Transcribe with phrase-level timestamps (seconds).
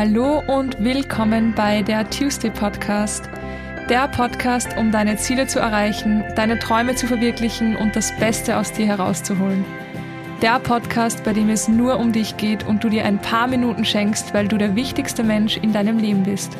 [0.00, 3.28] Hallo und willkommen bei der Tuesday Podcast.
[3.88, 8.70] Der Podcast, um deine Ziele zu erreichen, deine Träume zu verwirklichen und das Beste aus
[8.70, 9.64] dir herauszuholen.
[10.40, 13.84] Der Podcast, bei dem es nur um dich geht und du dir ein paar Minuten
[13.84, 16.56] schenkst, weil du der wichtigste Mensch in deinem Leben bist.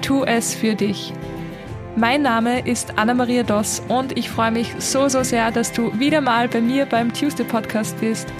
[0.00, 1.12] Tu es für dich.
[1.94, 6.22] Mein Name ist Anna-Maria Doss und ich freue mich so, so sehr, dass du wieder
[6.22, 8.32] mal bei mir beim Tuesday Podcast bist.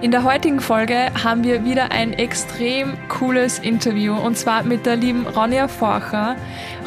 [0.00, 4.94] In der heutigen Folge haben wir wieder ein extrem cooles Interview und zwar mit der
[4.94, 6.36] lieben Ronja Forcher.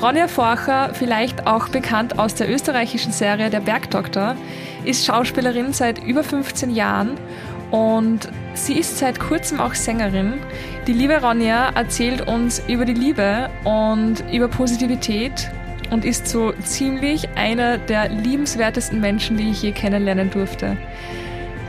[0.01, 4.37] Ronja Forcher, vielleicht auch bekannt aus der österreichischen Serie Der Bergdoktor,
[4.85, 7.17] ist Schauspielerin seit über 15 Jahren
[7.69, 10.35] und sie ist seit kurzem auch Sängerin.
[10.87, 15.51] Die liebe Ronja erzählt uns über die Liebe und über Positivität
[15.89, 20.77] und ist so ziemlich einer der liebenswertesten Menschen, die ich je kennenlernen durfte.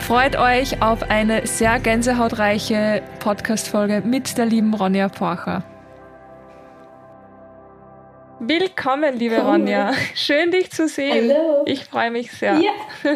[0.02, 5.62] Freut euch auf eine sehr gänsehautreiche Podcast-Folge mit der lieben Ronja Porcher.
[8.41, 9.47] Willkommen, liebe Komm.
[9.47, 9.92] Ronja.
[10.17, 11.31] Schön, dich zu sehen.
[11.31, 11.62] Hallo.
[11.67, 12.59] Ich freue mich sehr.
[12.59, 12.72] Ja.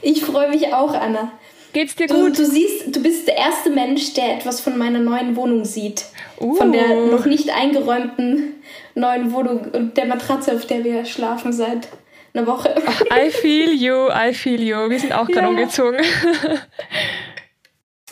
[0.00, 1.32] Ich freue mich auch, Anna.
[1.74, 2.38] Geht's dir du, gut?
[2.38, 6.06] Du siehst, du bist der erste Mensch, der etwas von meiner neuen Wohnung sieht.
[6.40, 6.54] Uh.
[6.54, 8.54] Von der noch nicht eingeräumten
[8.94, 11.88] neuen Wohnung und der Matratze, auf der wir schlafen seit
[12.34, 12.74] eine Woche.
[13.12, 14.90] I feel you, I feel you.
[14.90, 15.48] Wir sind auch gerade ja.
[15.48, 16.00] umgezogen.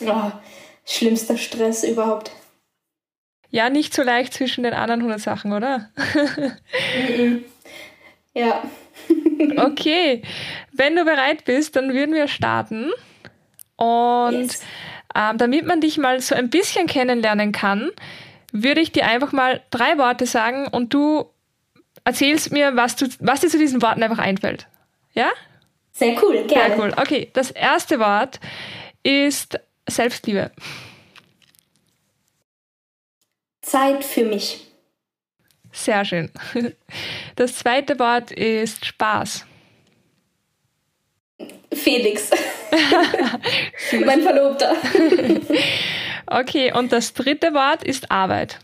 [0.05, 0.31] oh,
[0.85, 2.31] schlimmster Stress überhaupt.
[3.49, 5.91] Ja, nicht so leicht zwischen den anderen 100 Sachen, oder?
[8.33, 8.63] ja.
[9.57, 10.23] okay,
[10.71, 12.91] wenn du bereit bist, dann würden wir starten.
[13.75, 14.61] Und yes.
[15.13, 17.91] ähm, damit man dich mal so ein bisschen kennenlernen kann,
[18.51, 21.25] würde ich dir einfach mal drei Worte sagen und du
[22.05, 24.67] erzählst mir, was, du, was dir zu diesen Worten einfach einfällt.
[25.13, 25.31] Ja?
[25.91, 26.75] Sehr cool, gerne.
[26.75, 26.93] Sehr cool.
[26.97, 28.39] Okay, das erste Wort
[29.03, 30.51] ist Selbstliebe.
[33.61, 34.67] Zeit für mich.
[35.71, 36.31] Sehr schön.
[37.35, 39.47] Das zweite Wort ist Spaß.
[41.73, 42.29] Felix.
[44.05, 44.75] mein Verlobter.
[46.27, 48.59] okay, und das dritte Wort ist Arbeit.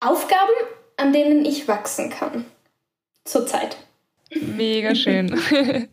[0.00, 0.52] Aufgaben,
[0.96, 2.46] an denen ich wachsen kann.
[3.24, 3.76] Zurzeit.
[4.30, 5.40] Mega schön.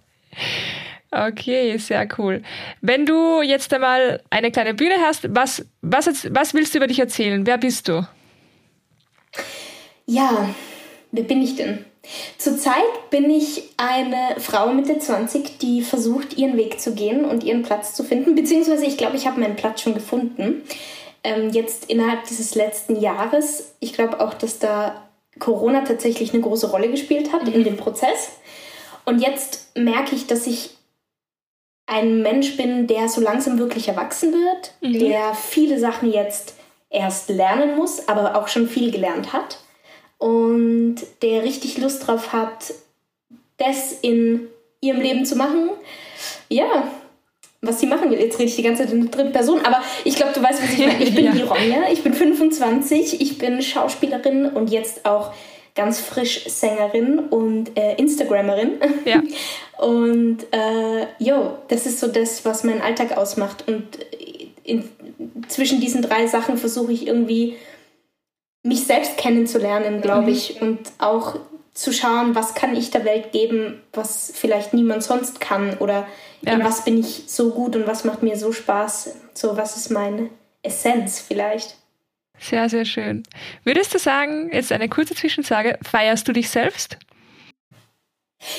[1.09, 2.43] Okay, sehr cool.
[2.81, 6.99] Wenn du jetzt einmal eine kleine Bühne hast, was, was, was willst du über dich
[6.99, 7.47] erzählen?
[7.47, 8.05] Wer bist du?
[10.05, 10.49] Ja,
[11.11, 11.85] wer bin ich denn?
[12.37, 17.63] Zurzeit bin ich eine Frau Mitte 20, die versucht, ihren Weg zu gehen und ihren
[17.63, 18.35] Platz zu finden.
[18.35, 20.63] Beziehungsweise ich glaube, ich habe meinen Platz schon gefunden
[21.27, 23.73] ähm, jetzt innerhalb dieses letzten Jahres.
[23.81, 25.03] Ich glaube auch, dass da
[25.39, 27.53] Corona tatsächlich eine große Rolle gespielt hat mhm.
[27.53, 28.31] in dem Prozess.
[29.03, 30.69] Und jetzt merke ich, dass ich
[31.85, 34.99] ein Mensch bin, der so langsam wirklich erwachsen wird, mhm.
[34.99, 36.55] der viele Sachen jetzt
[36.89, 39.59] erst lernen muss, aber auch schon viel gelernt hat
[40.17, 42.73] und der richtig Lust drauf hat,
[43.57, 44.47] das in
[44.79, 45.71] ihrem Leben zu machen.
[46.49, 46.89] Ja,
[47.61, 48.19] was sie machen will.
[48.19, 50.61] Jetzt rede ich die ganze Zeit in der dritten Person, aber ich glaube, du weißt,
[50.61, 51.03] was ich meine.
[51.03, 51.31] Ich bin ja.
[51.31, 55.33] die Ronja, ich bin 25, ich bin Schauspielerin und jetzt auch
[55.75, 58.73] ganz frisch Sängerin und äh, Instagrammerin.
[59.05, 59.21] Ja.
[59.77, 63.65] Und äh, jo, das ist so das, was meinen Alltag ausmacht.
[63.67, 63.85] Und
[64.63, 64.89] in,
[65.49, 67.57] zwischen diesen drei Sachen versuche ich irgendwie
[68.63, 70.33] mich selbst kennenzulernen, glaube mhm.
[70.33, 70.59] ich.
[70.61, 71.35] Und auch
[71.77, 76.07] zu schauen, was kann ich der Welt geben, was vielleicht niemand sonst kann oder
[76.41, 76.53] ja.
[76.53, 79.15] in was bin ich so gut und was macht mir so Spaß.
[79.35, 80.31] So, was ist meine
[80.63, 81.77] Essenz vielleicht?
[82.39, 83.21] Sehr, sehr schön.
[83.63, 86.97] Würdest du sagen, jetzt eine kurze Zwischensage, feierst du dich selbst?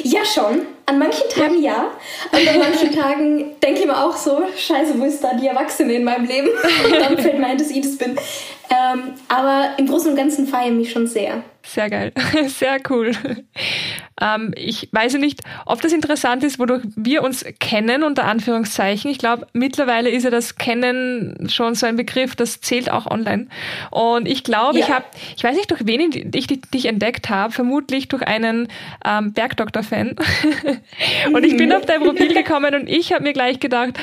[0.03, 0.67] Ja, schon.
[0.87, 1.91] An manchen Tagen ja.
[2.31, 5.95] Und an manchen Tagen denke ich mir auch so, scheiße, wo ist da die Erwachsene
[5.95, 6.49] in meinem Leben?
[6.85, 8.17] Und dann fällt mir ein, dass ich das bin.
[8.79, 11.43] Ähm, aber im Großen und Ganzen feiere ich mich schon sehr.
[11.65, 12.13] Sehr geil,
[12.47, 13.13] sehr cool.
[14.21, 19.11] Ähm, ich weiß nicht, ob das interessant ist, wodurch wir uns kennen, unter Anführungszeichen.
[19.11, 23.49] Ich glaube, mittlerweile ist ja das Kennen schon so ein Begriff, das zählt auch online.
[23.91, 24.85] Und ich glaube, ja.
[24.85, 25.05] ich habe,
[25.37, 28.69] ich weiß nicht, durch wen ich dich entdeckt habe, vermutlich durch einen
[29.05, 30.17] ähm, Bergdoktor-Fan.
[31.33, 33.99] und ich bin auf dein Profil gekommen und ich habe mir gleich gedacht,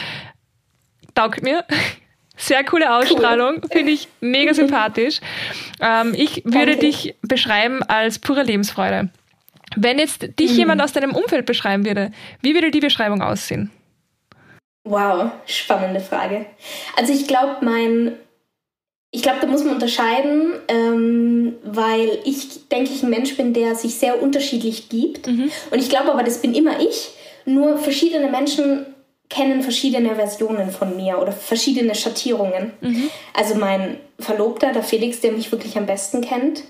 [1.15, 1.63] taugt mir.
[2.37, 3.69] Sehr coole Ausstrahlung, cool.
[3.71, 5.21] finde ich mega sympathisch.
[5.81, 6.79] Ähm, ich würde Danke.
[6.79, 9.09] dich beschreiben als pure Lebensfreude.
[9.75, 10.57] Wenn jetzt dich mhm.
[10.57, 12.11] jemand aus deinem Umfeld beschreiben würde,
[12.41, 13.71] wie würde die Beschreibung aussehen?
[14.83, 16.45] Wow, spannende Frage.
[16.95, 18.13] Also ich glaube, mein,
[19.11, 23.75] ich glaube, da muss man unterscheiden, ähm, weil ich denke, ich ein Mensch bin, der
[23.75, 25.27] sich sehr unterschiedlich gibt.
[25.27, 25.51] Mhm.
[25.71, 27.11] Und ich glaube aber, das bin immer ich.
[27.45, 28.85] Nur verschiedene Menschen
[29.29, 32.73] kennen verschiedene Versionen von mir oder verschiedene Schattierungen.
[32.81, 33.09] Mhm.
[33.33, 36.63] Also mein Verlobter, der Felix, der mich wirklich am besten kennt,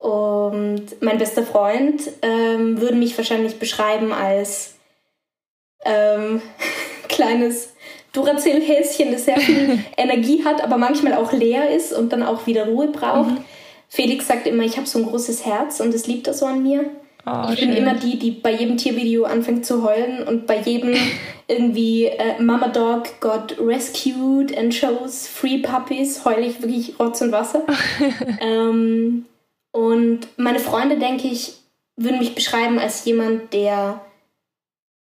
[0.00, 4.76] und mein bester Freund ähm, würden mich wahrscheinlich beschreiben als
[5.84, 6.40] ähm,
[7.08, 7.74] kleines
[8.14, 12.64] Duracell-Häschen, das sehr viel Energie hat, aber manchmal auch leer ist und dann auch wieder
[12.64, 13.30] Ruhe braucht.
[13.30, 13.44] Mhm.
[13.90, 16.62] Felix sagt immer, ich habe so ein großes Herz und das liebt er so an
[16.62, 16.86] mir.
[17.26, 17.68] Oh, ich schön.
[17.68, 20.94] bin immer die, die bei jedem Tiervideo anfängt zu heulen und bei jedem
[21.48, 27.32] irgendwie äh, Mama Dog got rescued and shows free puppies heule ich wirklich Rotz und
[27.32, 27.64] Wasser.
[28.40, 29.26] ähm,
[29.72, 31.54] und meine Freunde, denke ich,
[31.96, 34.00] würden mich beschreiben als jemand, der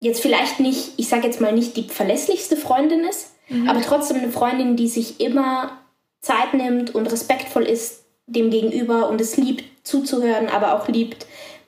[0.01, 3.69] jetzt vielleicht nicht, ich sage jetzt mal nicht die verlässlichste Freundin ist, mhm.
[3.69, 5.79] aber trotzdem eine Freundin, die sich immer
[6.21, 11.27] Zeit nimmt und respektvoll ist dem Gegenüber und es liebt zuzuhören, aber auch liebt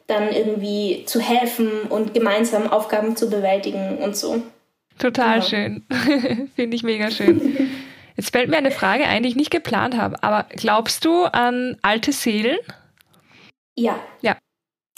[0.09, 4.43] dann irgendwie zu helfen und gemeinsam Aufgaben zu bewältigen und so.
[4.99, 5.43] Total ja.
[5.43, 5.87] schön.
[6.57, 7.71] Finde ich mega schön.
[8.17, 10.21] Jetzt fällt mir eine Frage ein, die ich nicht geplant habe.
[10.25, 12.59] Aber glaubst du an alte Seelen?
[13.77, 14.01] Ja.
[14.23, 14.37] Ja.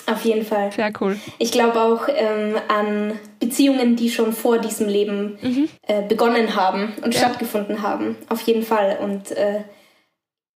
[0.07, 0.73] Auf jeden Fall.
[0.73, 1.19] Sehr cool.
[1.39, 5.69] Ich glaube auch ähm, an Beziehungen, die schon vor diesem Leben mhm.
[5.87, 7.21] äh, begonnen haben und ja.
[7.21, 8.17] stattgefunden haben.
[8.29, 8.99] Auf jeden Fall.
[9.03, 9.65] Und äh,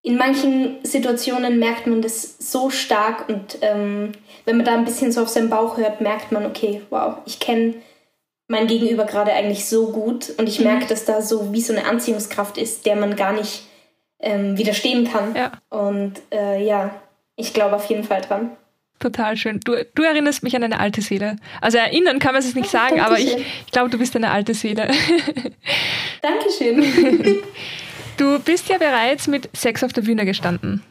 [0.04, 4.12] in manchen Situationen merkt man das so stark und ähm,
[4.44, 7.40] wenn man da ein bisschen so auf seinen Bauch hört, merkt man, okay, wow, ich
[7.40, 7.74] kenne
[8.46, 10.66] mein Gegenüber gerade eigentlich so gut und ich mhm.
[10.66, 13.62] merke, dass da so wie so eine Anziehungskraft ist, der man gar nicht
[14.20, 15.34] ähm, widerstehen kann.
[15.34, 15.52] Ja.
[15.70, 16.94] Und äh, ja,
[17.36, 18.50] ich glaube auf jeden Fall dran.
[18.98, 19.60] Total schön.
[19.64, 21.36] Du, du erinnerst mich an eine alte Seele.
[21.62, 24.52] Also erinnern kann man es nicht sagen, aber ich, ich glaube, du bist eine alte
[24.52, 24.90] Seele.
[26.22, 27.42] Dankeschön.
[28.16, 30.82] Du bist ja bereits mit Sex auf der Bühne gestanden.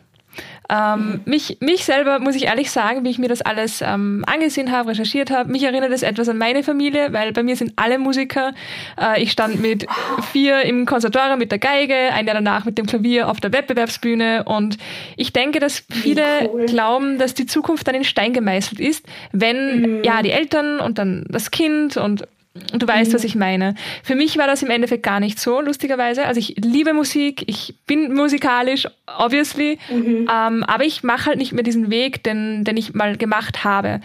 [0.70, 4.72] Ähm, mich, mich selber, muss ich ehrlich sagen, wie ich mir das alles ähm, angesehen
[4.72, 8.00] habe, recherchiert habe, mich erinnert es etwas an meine Familie, weil bei mir sind alle
[8.00, 8.54] Musiker.
[9.00, 9.86] Äh, ich stand mit
[10.32, 14.46] vier im Konservatorium mit der Geige, ein Jahr danach mit dem Klavier auf der Wettbewerbsbühne
[14.46, 14.78] und
[15.18, 16.66] ich denke, dass viele cool.
[16.66, 20.04] glauben, dass die Zukunft dann in Stein gemeißelt ist, wenn mhm.
[20.04, 23.16] ja die Eltern und dann das Kind und und du weißt, mhm.
[23.16, 23.76] was ich meine.
[24.04, 26.26] Für mich war das im Endeffekt gar nicht so, lustigerweise.
[26.26, 30.30] Also ich liebe Musik, ich bin musikalisch, obviously, mhm.
[30.32, 34.02] ähm, aber ich mache halt nicht mehr diesen Weg, den, den ich mal gemacht habe.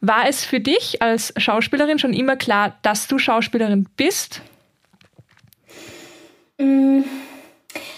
[0.00, 4.42] War es für dich als Schauspielerin schon immer klar, dass du Schauspielerin bist?
[6.58, 7.04] Mhm.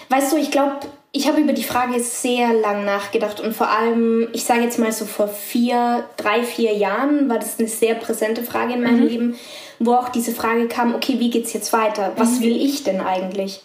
[0.09, 0.79] Weißt du, ich glaube,
[1.15, 4.91] ich habe über die Frage sehr lang nachgedacht und vor allem, ich sage jetzt mal
[4.91, 9.07] so vor vier, drei, vier Jahren war das eine sehr präsente Frage in meinem mhm.
[9.07, 9.35] Leben
[9.79, 12.13] wo auch diese Frage kam, okay, wie geht's jetzt weiter?
[12.17, 12.43] Was mhm.
[12.43, 13.61] will ich denn eigentlich?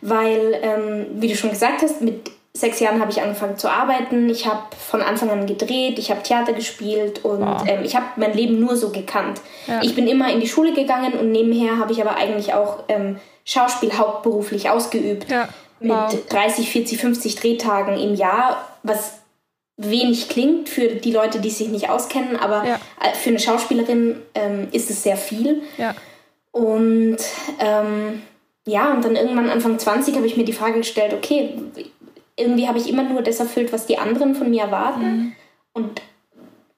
[0.00, 4.28] Weil, ähm, wie du schon gesagt hast, mit sechs Jahren habe ich angefangen zu arbeiten.
[4.28, 7.62] Ich habe von Anfang an gedreht, ich habe Theater gespielt und wow.
[7.66, 9.40] ähm, ich habe mein Leben nur so gekannt.
[9.66, 9.80] Ja.
[9.82, 13.18] Ich bin immer in die Schule gegangen und nebenher habe ich aber eigentlich auch ähm,
[13.44, 15.30] Schauspiel hauptberuflich ausgeübt.
[15.30, 15.48] Ja.
[15.82, 16.12] Wow.
[16.12, 19.18] Mit 30, 40, 50 Drehtagen im Jahr, was
[19.76, 22.74] wenig klingt für die Leute, die sich nicht auskennen, aber ja.
[23.00, 25.62] Äh, für eine Schauspielerin ähm, ist es sehr viel.
[25.78, 25.94] Ja.
[26.50, 27.18] Und
[27.58, 28.22] ähm,
[28.66, 31.54] ja, und dann irgendwann Anfang 20 habe ich mir die Frage gestellt, okay,
[32.36, 35.00] irgendwie habe ich immer nur das erfüllt, was die anderen von mir erwarten.
[35.04, 35.32] Mhm.
[35.72, 36.02] Und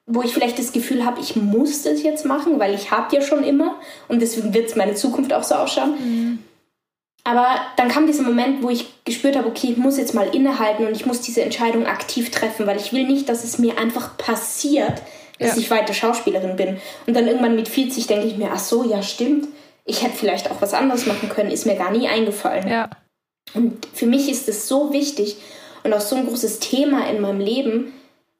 [0.07, 3.21] wo ich vielleicht das Gefühl habe, ich muss das jetzt machen, weil ich habe ja
[3.21, 3.75] schon immer
[4.07, 5.95] und deswegen wird es meine Zukunft auch so ausschauen.
[5.99, 6.39] Mhm.
[7.27, 10.85] Aber dann kam dieser Moment, wo ich gespürt habe, okay, ich muss jetzt mal innehalten
[10.85, 14.15] und ich muss diese Entscheidung aktiv treffen, weil ich will nicht, dass es mir einfach
[14.15, 15.01] passiert,
[15.39, 15.57] dass ja.
[15.57, 16.77] ich weiter Schauspielerin bin.
[17.07, 19.47] Und dann irgendwann mit 40 denke ich mir, ach so, ja, stimmt.
[19.85, 22.67] Ich hätte vielleicht auch was anderes machen können, ist mir gar nie eingefallen.
[22.67, 22.91] Ja.
[23.55, 25.37] Und für mich ist es so wichtig
[25.83, 27.93] und auch so ein großes Thema in meinem Leben,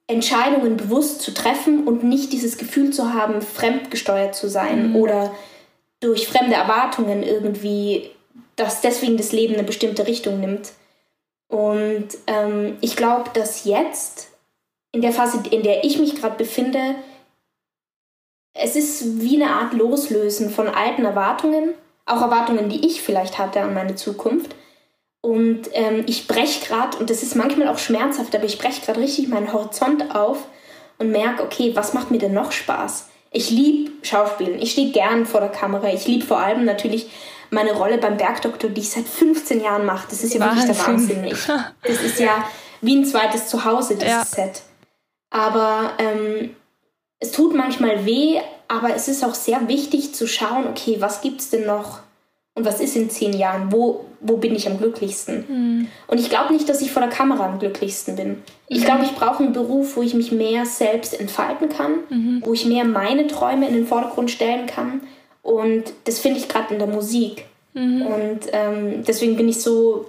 [0.08, 4.96] Entscheidungen bewusst zu treffen und nicht dieses Gefühl zu haben, fremdgesteuert zu sein mhm.
[4.96, 5.34] oder
[6.00, 8.12] durch fremde Erwartungen irgendwie
[8.56, 10.72] dass deswegen das Leben eine bestimmte Richtung nimmt.
[11.48, 14.30] Und ähm, ich glaube, dass jetzt,
[14.92, 16.96] in der Phase, in der ich mich gerade befinde,
[18.54, 21.74] es ist wie eine Art Loslösen von alten Erwartungen,
[22.06, 24.56] auch Erwartungen, die ich vielleicht hatte an meine Zukunft.
[25.22, 29.02] Und ähm, ich breche gerade, und das ist manchmal auch schmerzhaft, aber ich breche gerade
[29.02, 30.48] richtig meinen Horizont auf
[31.00, 33.10] und merke, okay, was macht mir denn noch Spaß?
[33.32, 37.10] Ich liebe Schauspielen, ich stehe gern vor der Kamera, ich liebe vor allem natürlich
[37.52, 40.08] meine Rolle beim Bergdoktor, die ich seit 15 Jahren mache.
[40.10, 40.68] Das ist ja Wahnsinn.
[40.68, 41.66] wirklich der Wahnsinn.
[41.84, 42.46] Das ist ja
[42.82, 44.26] wie ein zweites Zuhause, dieses ja.
[44.26, 44.62] Set.
[45.30, 46.56] Aber ähm,
[47.20, 51.42] es tut manchmal weh, aber es ist auch sehr wichtig zu schauen, okay, was gibt
[51.42, 52.00] es denn noch
[52.56, 53.72] und was ist in zehn Jahren?
[53.72, 55.46] Wo, wo bin ich am glücklichsten?
[55.48, 55.88] Mhm.
[56.08, 58.44] Und ich glaube nicht, dass ich vor der Kamera am glücklichsten bin.
[58.68, 58.86] Ich mhm.
[58.86, 62.42] glaube, ich brauche einen Beruf, wo ich mich mehr selbst entfalten kann, mhm.
[62.46, 65.02] wo ich mehr meine Träume in den Vordergrund stellen kann
[65.46, 67.46] Und das finde ich gerade in der Musik.
[67.76, 68.02] Mhm.
[68.02, 70.08] Und ähm, deswegen bin ich so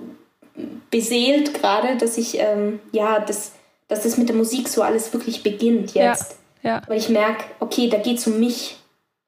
[0.91, 3.53] beseelt gerade, dass ich, ähm, ja, das,
[3.87, 6.39] dass das mit der Musik so alles wirklich beginnt jetzt.
[6.63, 6.77] Ja.
[6.77, 6.83] ja.
[6.87, 8.77] Weil ich merke, okay, da geht es um mich.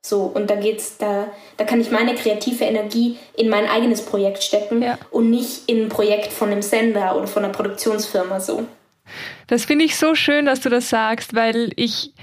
[0.01, 1.27] So, und da geht's, da,
[1.59, 4.97] da kann ich meine kreative Energie in mein eigenes Projekt stecken ja.
[5.11, 8.65] und nicht in ein Projekt von einem Sender oder von einer Produktionsfirma so.
[9.47, 12.15] Das finde ich so schön, dass du das sagst, weil ich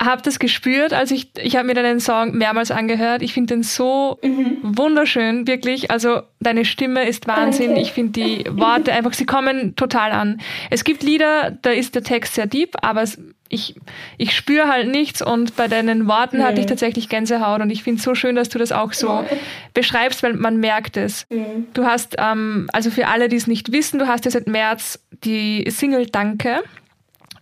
[0.00, 3.20] habe das gespürt, als ich, ich habe mir deinen Song mehrmals angehört.
[3.20, 4.58] Ich finde den so mhm.
[4.62, 5.90] wunderschön, wirklich.
[5.90, 7.72] Also deine Stimme ist Wahnsinn.
[7.72, 7.82] Okay.
[7.82, 10.40] Ich finde die Worte einfach, sie kommen total an.
[10.70, 13.04] Es gibt Lieder, da ist der Text sehr deep, aber
[13.50, 13.74] ich,
[14.16, 16.44] ich spüre halt nichts und bei deinen Worten mhm.
[16.44, 19.08] hatte ich tatsächlich Gänsehaut und ich finde es so schön, dass du das auch so
[19.08, 19.26] ja.
[19.74, 21.26] beschreibst, weil man merkt es.
[21.28, 21.66] Mhm.
[21.74, 25.00] Du hast, ähm, also für alle, die es nicht wissen, du hast ja seit März
[25.24, 26.62] die Single Danke.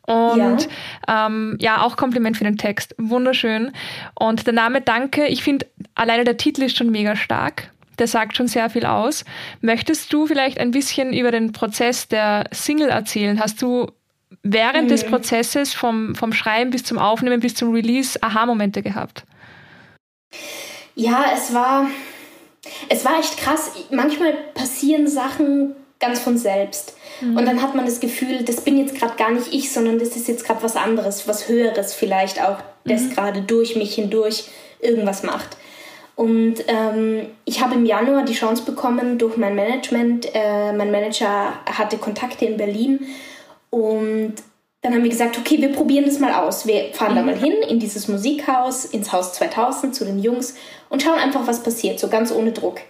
[0.09, 0.69] Und
[1.07, 1.27] ja.
[1.27, 2.95] Ähm, ja, auch Kompliment für den Text.
[2.97, 3.73] Wunderschön.
[4.19, 7.71] Und der Name Danke, ich finde, alleine der Titel ist schon mega stark.
[7.99, 9.27] Der sagt schon sehr viel aus.
[9.61, 13.38] Möchtest du vielleicht ein bisschen über den Prozess der Single erzählen?
[13.38, 13.91] Hast du
[14.43, 14.88] während mhm.
[14.88, 19.25] des Prozesses vom, vom Schreiben bis zum Aufnehmen bis zum Release Aha-Momente gehabt?
[20.95, 21.87] Ja, es war,
[22.88, 23.73] es war echt krass.
[23.91, 26.95] Manchmal passieren Sachen ganz von selbst.
[27.21, 27.37] Mhm.
[27.37, 30.11] Und dann hat man das Gefühl, das bin jetzt gerade gar nicht ich, sondern das
[30.11, 33.11] ist jetzt gerade was anderes, was Höheres vielleicht auch, das mhm.
[33.11, 34.45] gerade durch mich hindurch
[34.81, 35.57] irgendwas macht.
[36.14, 40.28] Und ähm, ich habe im Januar die Chance bekommen durch mein Management.
[40.35, 43.00] Äh, mein Manager hatte Kontakte in Berlin
[43.71, 44.35] und
[44.83, 46.67] dann haben wir gesagt, okay, wir probieren das mal aus.
[46.67, 47.17] Wir fahren mhm.
[47.17, 50.55] da mal hin in dieses Musikhaus, ins Haus 2000 zu den Jungs
[50.88, 52.81] und schauen einfach, was passiert, so ganz ohne Druck.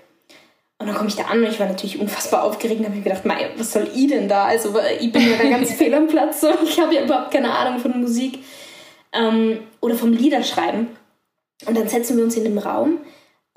[0.79, 3.03] Und dann komme ich da an und ich war natürlich unfassbar aufgeregt und habe mir
[3.03, 4.45] gedacht, Mei, was soll ich denn da?
[4.45, 6.41] Also ich bin ja da ganz fehl am Platz.
[6.41, 6.51] So.
[6.63, 8.45] Ich habe ja überhaupt keine Ahnung von Musik
[9.13, 10.89] ähm, oder vom Liederschreiben.
[11.67, 12.99] Und dann setzen wir uns in den Raum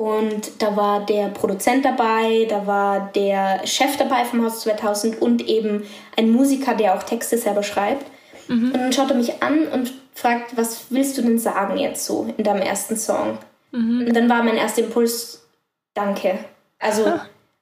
[0.01, 5.47] und da war der Produzent dabei, da war der Chef dabei vom Haus 2000 und
[5.47, 5.83] eben
[6.17, 8.07] ein Musiker, der auch Texte selber schreibt.
[8.47, 8.71] Mhm.
[8.71, 12.33] Und dann schaut er mich an und fragt, was willst du denn sagen jetzt so
[12.35, 13.37] in deinem ersten Song?
[13.71, 14.07] Mhm.
[14.07, 15.45] Und dann war mein erster Impuls,
[15.93, 16.39] danke.
[16.81, 17.13] Also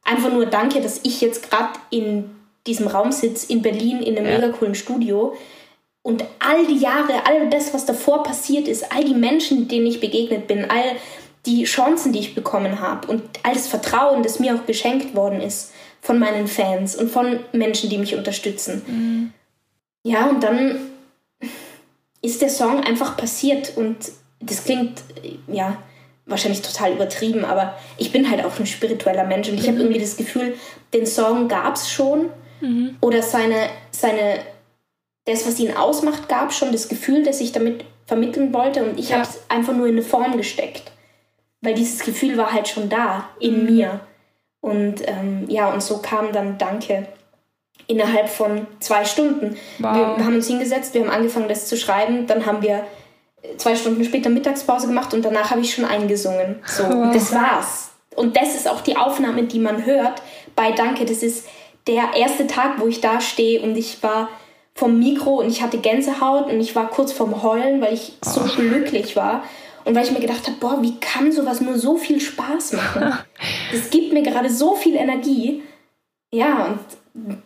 [0.03, 2.31] einfach nur danke, dass ich jetzt gerade in
[2.65, 4.39] diesem Raum sitze, in Berlin, in einem ja.
[4.39, 5.35] mega coolen Studio.
[6.01, 9.99] Und all die Jahre, all das, was davor passiert ist, all die Menschen, denen ich
[9.99, 10.95] begegnet bin, all
[11.45, 15.41] die Chancen, die ich bekommen habe und all das Vertrauen, das mir auch geschenkt worden
[15.41, 15.71] ist
[16.01, 18.81] von meinen Fans und von Menschen, die mich unterstützen.
[18.87, 19.33] Mhm.
[20.03, 20.79] Ja, und dann
[22.21, 23.97] ist der Song einfach passiert und
[24.39, 25.01] das klingt,
[25.47, 25.77] ja,
[26.29, 29.67] wahrscheinlich total übertrieben, aber ich bin halt auch ein spiritueller Mensch und ich mhm.
[29.67, 30.55] habe irgendwie das Gefühl,
[30.93, 32.29] den Song gab es schon
[32.61, 32.97] mhm.
[33.01, 34.39] oder seine, seine,
[35.25, 39.09] das, was ihn ausmacht, gab schon das Gefühl, das ich damit vermitteln wollte und ich
[39.09, 39.17] ja.
[39.17, 40.91] habe es einfach nur in eine Form gesteckt,
[41.61, 43.75] weil dieses Gefühl war halt schon da in mhm.
[43.75, 43.99] mir
[44.61, 47.07] und ähm, ja, und so kam dann Danke
[47.87, 49.57] innerhalb von zwei Stunden.
[49.79, 50.17] Wow.
[50.17, 52.83] Wir haben uns hingesetzt, wir haben angefangen, das zu schreiben, dann haben wir
[53.57, 56.59] zwei Stunden später Mittagspause gemacht und danach habe ich schon eingesungen.
[56.65, 57.11] So, oh.
[57.13, 57.91] das war's.
[58.15, 60.21] Und das ist auch die Aufnahme, die man hört
[60.55, 61.05] bei Danke.
[61.05, 61.47] Das ist
[61.87, 64.29] der erste Tag, wo ich da stehe und ich war
[64.75, 68.41] vom Mikro und ich hatte Gänsehaut und ich war kurz vorm Heulen, weil ich so
[68.41, 68.55] oh.
[68.55, 69.43] glücklich war.
[69.85, 73.13] Und weil ich mir gedacht habe, boah, wie kann sowas nur so viel Spaß machen?
[73.71, 75.61] Das gibt mir gerade so viel Energie.
[76.31, 76.79] Ja, und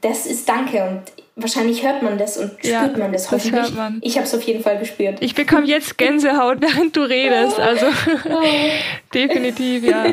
[0.02, 1.02] das ist Danke und
[1.36, 3.28] wahrscheinlich hört man das und spürt ja, man das.
[3.28, 4.00] das hört man.
[4.02, 5.18] Ich habe es auf jeden Fall gespürt.
[5.22, 7.60] Ich bekomme jetzt Gänsehaut, während du redest.
[7.60, 7.86] Also
[9.14, 10.06] definitiv, ja.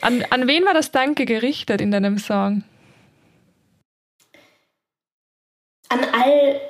[0.00, 2.62] An, an wen war das Danke gerichtet in deinem Song?
[5.88, 6.60] An all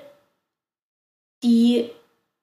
[1.42, 1.90] die,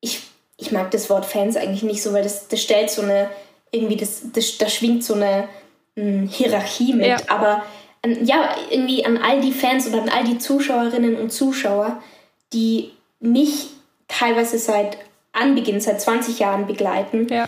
[0.01, 0.21] ich,
[0.57, 3.29] ich mag das Wort Fans eigentlich nicht so, weil das, das stellt so eine,
[3.71, 5.47] irgendwie, das, das, da schwingt so eine
[5.95, 7.17] hm, Hierarchie mit, ja.
[7.27, 7.63] aber
[8.05, 12.01] an, ja, irgendwie an all die Fans oder an all die Zuschauerinnen und Zuschauer,
[12.53, 13.69] die mich
[14.07, 14.97] teilweise seit
[15.33, 17.27] Anbeginn, seit 20 Jahren begleiten.
[17.29, 17.47] Ja.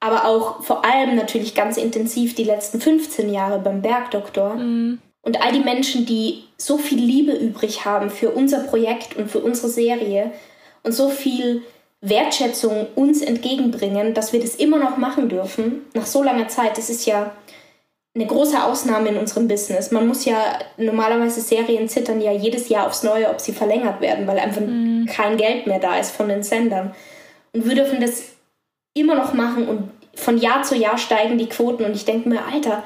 [0.00, 4.54] Aber auch vor allem natürlich ganz intensiv die letzten 15 Jahre beim Bergdoktor.
[4.54, 4.98] Mhm.
[5.22, 9.38] Und all die Menschen, die so viel Liebe übrig haben für unser Projekt und für
[9.38, 10.32] unsere Serie
[10.82, 11.62] und so viel
[12.02, 16.76] Wertschätzung uns entgegenbringen, dass wir das immer noch machen dürfen, nach so langer Zeit.
[16.76, 17.32] Das ist ja
[18.14, 19.90] eine große Ausnahme in unserem Business.
[19.90, 24.26] Man muss ja normalerweise Serien zittern ja jedes Jahr aufs Neue, ob sie verlängert werden,
[24.26, 25.06] weil einfach mhm.
[25.06, 26.94] kein Geld mehr da ist von den Sendern.
[27.52, 28.22] Und wir dürfen das
[28.94, 32.44] immer noch machen und von Jahr zu Jahr steigen die Quoten und ich denke mir,
[32.44, 32.84] Alter,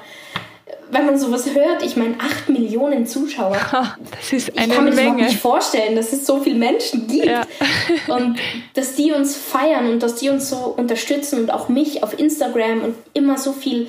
[0.90, 3.58] wenn man sowas hört, ich meine, acht Millionen Zuschauer.
[4.10, 5.24] Das ist eine ich kann mir das Menge.
[5.24, 7.26] nicht vorstellen, dass es so viele Menschen gibt.
[7.26, 7.42] Ja.
[8.14, 8.38] und
[8.72, 12.82] dass die uns feiern und dass die uns so unterstützen und auch mich auf Instagram
[12.82, 13.88] und immer so viel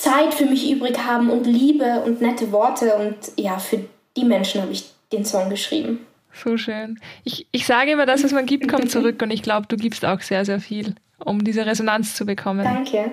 [0.00, 2.94] Zeit für mich übrig haben und Liebe und nette Worte.
[2.94, 3.84] Und ja, für
[4.16, 6.06] die Menschen habe ich den Song geschrieben.
[6.32, 6.98] So schön.
[7.24, 10.04] Ich, ich sage immer, das, was man gibt, kommt zurück und ich glaube, du gibst
[10.04, 12.64] auch sehr, sehr viel, um diese Resonanz zu bekommen.
[12.64, 13.12] Danke.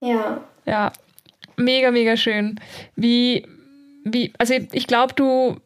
[0.00, 0.40] Ja.
[0.66, 0.92] Ja,
[1.56, 2.60] mega, mega schön.
[2.96, 3.46] Wie,
[4.04, 5.56] wie, also ich glaube, du,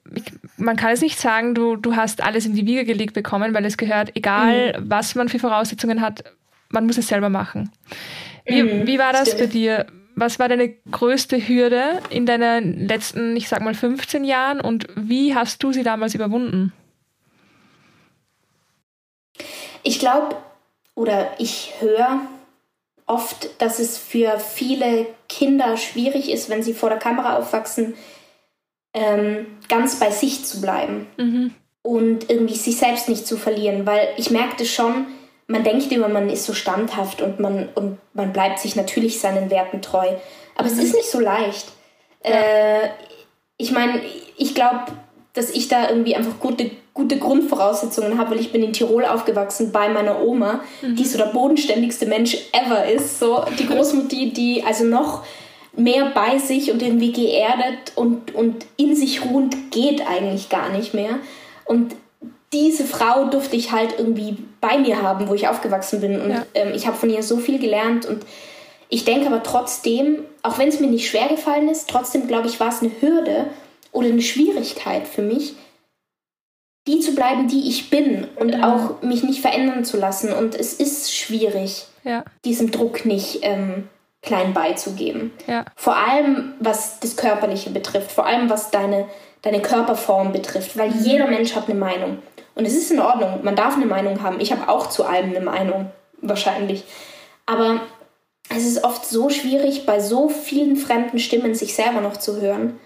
[0.59, 3.64] man kann es nicht sagen, du, du hast alles in die Wiege gelegt bekommen, weil
[3.64, 4.90] es gehört, egal mhm.
[4.90, 6.25] was man für Voraussetzungen hat,
[6.68, 7.71] man muss es selber machen.
[8.44, 9.40] Wie, mhm, wie war das stimmt.
[9.40, 9.87] bei dir?
[10.14, 15.35] Was war deine größte Hürde in deinen letzten, ich sag mal, 15 Jahren und wie
[15.35, 16.73] hast du sie damals überwunden?
[19.83, 20.37] Ich glaube,
[20.95, 22.21] oder ich höre
[23.07, 27.95] oft, dass es für viele Kinder schwierig ist, wenn sie vor der Kamera aufwachsen,
[28.95, 31.54] ähm, ganz bei sich zu bleiben mhm.
[31.83, 33.87] und irgendwie sich selbst nicht zu verlieren.
[33.87, 35.07] Weil ich merkte schon,
[35.46, 39.50] man denkt immer, man ist so standhaft und man, und man bleibt sich natürlich seinen
[39.50, 40.06] Werten treu.
[40.56, 40.75] Aber mhm.
[40.75, 41.66] es ist nicht so leicht.
[42.25, 42.30] Ja.
[42.30, 42.90] Äh,
[43.56, 44.00] ich meine,
[44.37, 44.87] ich glaube,
[45.34, 49.72] dass ich da irgendwie einfach gute, gute Grundvoraussetzungen habe, weil ich bin in Tirol aufgewachsen
[49.72, 50.96] bei meiner Oma, mhm.
[50.96, 53.18] die so der bodenständigste Mensch ever ist.
[53.18, 55.25] So die Großmutter, die also noch
[55.75, 60.92] mehr bei sich und irgendwie geerdet und, und in sich ruhend geht eigentlich gar nicht
[60.92, 61.18] mehr.
[61.64, 61.94] Und
[62.52, 66.19] diese Frau durfte ich halt irgendwie bei mir haben, wo ich aufgewachsen bin.
[66.19, 66.47] Und ja.
[66.54, 68.07] ähm, ich habe von ihr so viel gelernt.
[68.07, 68.25] Und
[68.88, 72.59] ich denke aber trotzdem, auch wenn es mir nicht schwer gefallen ist, trotzdem glaube ich,
[72.59, 73.49] war es eine Hürde,
[73.92, 75.54] oder eine Schwierigkeit für mich,
[76.88, 78.64] die zu bleiben, die ich bin und mhm.
[78.64, 80.33] auch mich nicht verändern zu lassen.
[80.33, 82.25] Und es ist schwierig, ja.
[82.45, 83.88] diesem Druck nicht ähm,
[84.23, 85.33] klein beizugeben.
[85.47, 85.64] Ja.
[85.76, 89.07] Vor allem, was das Körperliche betrifft, vor allem, was deine,
[89.42, 91.04] deine Körperform betrifft, weil mhm.
[91.04, 92.19] jeder Mensch hat eine Meinung.
[92.54, 94.40] Und es ist in Ordnung, man darf eine Meinung haben.
[94.40, 95.90] Ich habe auch zu allem eine Meinung,
[96.21, 96.85] wahrscheinlich.
[97.46, 97.81] Aber
[98.48, 102.79] es ist oft so schwierig, bei so vielen fremden Stimmen sich selber noch zu hören.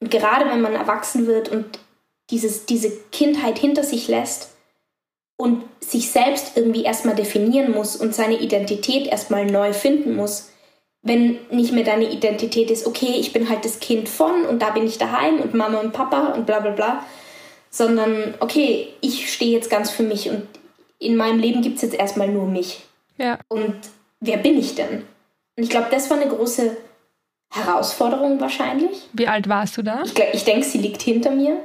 [0.00, 1.78] Und gerade wenn man erwachsen wird und
[2.30, 4.50] dieses, diese Kindheit hinter sich lässt
[5.36, 10.50] und sich selbst irgendwie erstmal definieren muss und seine Identität erstmal neu finden muss,
[11.02, 14.70] wenn nicht mehr deine Identität ist, okay, ich bin halt das Kind von und da
[14.70, 17.04] bin ich daheim und Mama und Papa und bla bla bla,
[17.74, 20.46] sondern okay, ich stehe jetzt ganz für mich und
[21.00, 22.82] in meinem Leben gibt es jetzt erstmal nur mich.
[23.18, 23.40] Ja.
[23.48, 23.74] Und
[24.20, 25.02] wer bin ich denn?
[25.56, 26.76] Und ich glaube, das war eine große
[27.50, 29.08] Herausforderung wahrscheinlich.
[29.12, 30.02] Wie alt warst du da?
[30.04, 31.58] Ich, ich denke, sie liegt hinter mir.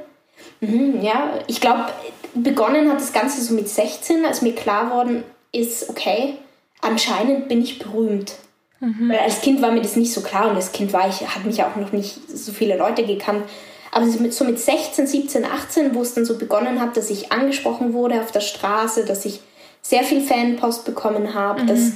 [0.60, 1.86] Mhm, ja, ich glaube,
[2.34, 6.34] begonnen hat das Ganze so mit 16, als mir klar worden ist, okay,
[6.80, 8.34] anscheinend bin ich berühmt.
[8.80, 9.10] Mhm.
[9.10, 11.44] Weil als Kind war mir das nicht so klar und als Kind war ich, hat
[11.44, 13.44] mich auch noch nicht so viele Leute gekannt.
[13.90, 17.92] Aber so mit 16, 17, 18, wo es dann so begonnen hat, dass ich angesprochen
[17.92, 19.40] wurde auf der Straße, dass ich
[19.82, 21.66] sehr viel Fanpost bekommen habe, mhm.
[21.66, 21.92] dass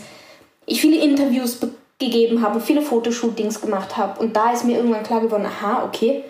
[0.66, 1.58] ich viele Interviews
[1.98, 4.18] gegeben habe, viele Fotoshootings gemacht habe.
[4.20, 6.24] Und da ist mir irgendwann klar geworden, aha, okay,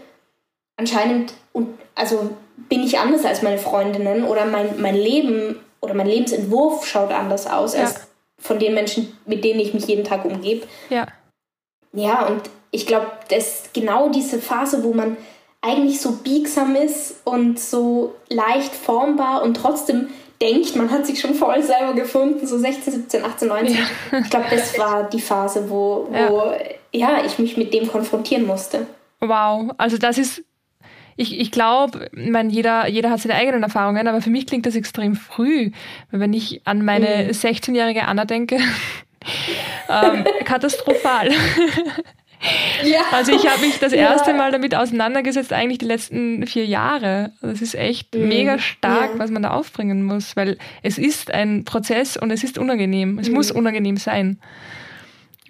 [0.77, 2.31] anscheinend und also
[2.69, 7.47] bin ich anders als meine Freundinnen oder mein, mein Leben oder mein Lebensentwurf schaut anders
[7.47, 7.83] aus ja.
[7.83, 8.07] als
[8.39, 10.67] von den Menschen, mit denen ich mich jeden Tag umgebe.
[10.91, 11.07] Ja.
[11.93, 15.17] Ja, und ich glaube, das ist genau diese Phase, wo man
[15.65, 20.09] eigentlich so biegsam ist und so leicht formbar und trotzdem
[20.41, 23.77] denkt, man hat sich schon voll selber gefunden, so 16, 17, 18, 19.
[23.77, 24.19] Ja.
[24.19, 26.53] Ich glaube, das war die Phase, wo, wo
[26.93, 27.19] ja.
[27.19, 27.25] ja.
[27.25, 28.87] ich mich mit dem konfrontieren musste.
[29.21, 30.43] Wow, also das ist,
[31.17, 35.15] ich, ich glaube, jeder, jeder hat seine eigenen Erfahrungen, aber für mich klingt das extrem
[35.15, 35.71] früh.
[36.11, 37.31] Weil wenn ich an meine mhm.
[37.31, 38.57] 16-jährige Anna denke,
[39.89, 41.31] ähm, katastrophal.
[42.85, 43.01] Ja.
[43.13, 44.37] Also ich habe mich das erste ja.
[44.37, 47.33] Mal damit auseinandergesetzt, eigentlich die letzten vier Jahre.
[47.41, 48.29] Das ist echt mhm.
[48.29, 49.19] mega stark, ja.
[49.19, 53.19] was man da aufbringen muss, weil es ist ein Prozess und es ist unangenehm.
[53.19, 53.35] Es mhm.
[53.35, 54.39] muss unangenehm sein.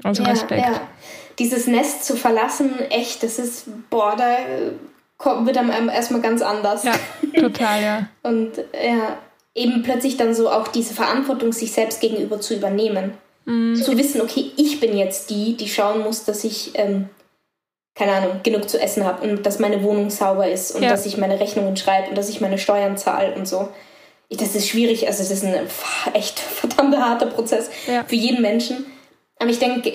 [0.02, 0.80] Also ja, Respekt.
[1.38, 4.36] Dieses Nest zu verlassen, echt, das ist, boah, da
[5.18, 6.84] kommt, wird einem erstmal ganz anders.
[6.84, 6.92] Ja,
[7.38, 8.08] total, ja.
[8.22, 9.18] und ja,
[9.54, 13.14] eben plötzlich dann so auch diese Verantwortung sich selbst gegenüber zu übernehmen.
[13.44, 13.76] Mhm.
[13.76, 17.08] Zu wissen, okay, ich bin jetzt die, die schauen muss, dass ich, ähm,
[17.94, 20.88] keine Ahnung, genug zu essen habe und dass meine Wohnung sauber ist und ja.
[20.88, 23.68] dass ich meine Rechnungen schreibe und dass ich meine Steuern zahle und so.
[24.30, 25.54] Das ist schwierig, also das ist ein
[26.14, 28.04] echt verdammt harter Prozess ja.
[28.04, 28.86] für jeden Menschen.
[29.38, 29.92] Aber ich denke,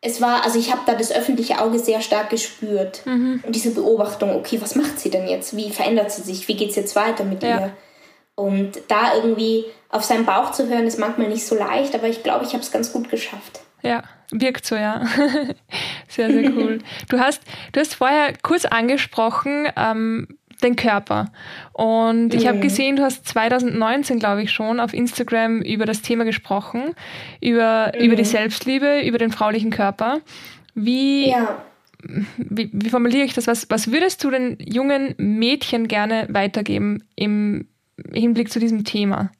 [0.00, 3.00] es war, also ich habe da das öffentliche Auge sehr stark gespürt.
[3.06, 3.42] Mhm.
[3.44, 5.56] Und diese Beobachtung, okay, was macht sie denn jetzt?
[5.56, 6.46] Wie verändert sie sich?
[6.46, 7.48] Wie geht es jetzt weiter mit ja.
[7.48, 7.72] ihr?
[8.36, 12.22] Und da irgendwie auf seinen Bauch zu hören, ist manchmal nicht so leicht, aber ich
[12.22, 13.60] glaube, ich habe es ganz gut geschafft.
[13.82, 15.04] Ja, wirkt so, ja.
[16.08, 16.78] sehr, sehr cool.
[17.08, 17.42] Du hast,
[17.72, 20.26] du hast vorher kurz angesprochen, ähm,
[20.62, 21.30] den Körper.
[21.72, 22.62] Und ich habe mhm.
[22.62, 26.94] gesehen, du hast 2019, glaube ich, schon auf Instagram über das Thema gesprochen,
[27.40, 28.04] über, mhm.
[28.04, 30.20] über die Selbstliebe, über den fraulichen Körper.
[30.74, 31.62] Wie, ja.
[32.36, 33.46] wie, wie, formuliere ich das?
[33.46, 37.68] Was, was würdest du den jungen Mädchen gerne weitergeben im
[38.12, 39.30] Hinblick zu diesem Thema?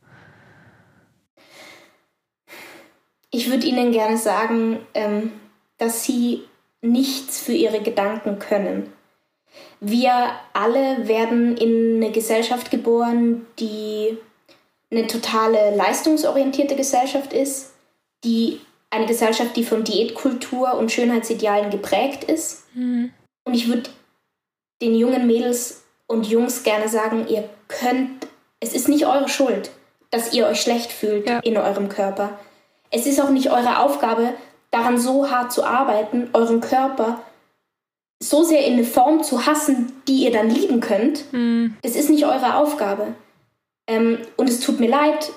[3.30, 5.32] Ich würde ihnen gerne sagen, ähm,
[5.78, 6.42] dass sie
[6.82, 8.92] nichts für ihre Gedanken können.
[9.80, 14.16] Wir alle werden in eine Gesellschaft geboren, die
[14.90, 17.72] eine totale leistungsorientierte Gesellschaft ist,
[18.22, 22.64] die eine Gesellschaft, die von Diätkultur und Schönheitsidealen geprägt ist.
[22.74, 23.10] Mhm.
[23.44, 23.90] Und ich würde
[24.80, 28.13] den jungen Mädels und Jungs gerne sagen, ihr könnt,
[28.64, 29.70] es ist nicht eure Schuld,
[30.10, 31.40] dass ihr euch schlecht fühlt ja.
[31.40, 32.38] in eurem Körper.
[32.90, 34.32] Es ist auch nicht eure Aufgabe,
[34.70, 37.20] daran so hart zu arbeiten, euren Körper
[38.22, 41.30] so sehr in eine Form zu hassen, die ihr dann lieben könnt.
[41.32, 41.76] Mhm.
[41.82, 43.08] Das ist nicht eure Aufgabe.
[43.86, 45.30] Ähm, und es tut mir leid,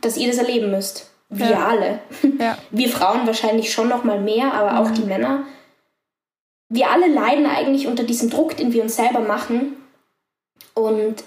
[0.00, 1.10] dass ihr das erleben müsst.
[1.30, 1.66] Wir ja.
[1.66, 1.98] alle.
[2.38, 2.58] Ja.
[2.70, 4.78] Wir Frauen wahrscheinlich schon noch mal mehr, aber mhm.
[4.78, 5.44] auch die Männer.
[6.68, 9.76] Wir alle leiden eigentlich unter diesem Druck, den wir uns selber machen.
[10.74, 11.24] Und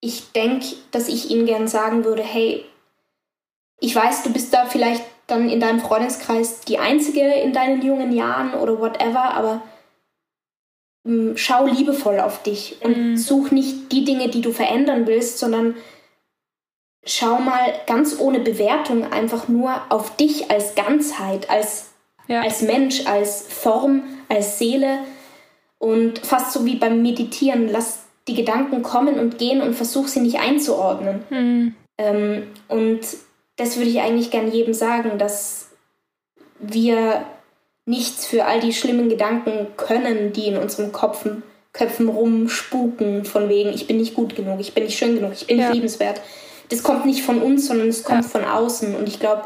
[0.00, 2.64] ich denke, dass ich ihnen gern sagen würde, hey,
[3.80, 8.12] ich weiß, du bist da vielleicht dann in deinem Freundeskreis die Einzige in deinen jungen
[8.12, 9.62] Jahren oder whatever, aber
[11.04, 13.16] mh, hm, schau liebevoll auf dich und mhm.
[13.16, 15.76] such nicht die Dinge, die du verändern willst, sondern
[17.04, 21.90] schau mal ganz ohne Bewertung einfach nur auf dich als Ganzheit, als,
[22.26, 22.42] ja.
[22.42, 25.00] als Mensch, als Form, als Seele
[25.78, 30.20] und fast so wie beim Meditieren, lass die Gedanken kommen und gehen und versuch sie
[30.20, 31.24] nicht einzuordnen.
[31.30, 31.74] Mhm.
[31.96, 33.00] Ähm, und
[33.56, 35.70] das würde ich eigentlich gern jedem sagen, dass
[36.60, 37.24] wir
[37.86, 43.70] nichts für all die schlimmen Gedanken können, die in unseren Köpfen, Köpfen rumspuken, von wegen,
[43.70, 45.64] ich bin nicht gut genug, ich bin nicht schön genug, ich bin ja.
[45.64, 46.20] nicht liebenswert.
[46.68, 48.28] Das kommt nicht von uns, sondern es kommt ja.
[48.28, 48.94] von außen.
[48.94, 49.44] Und ich glaube,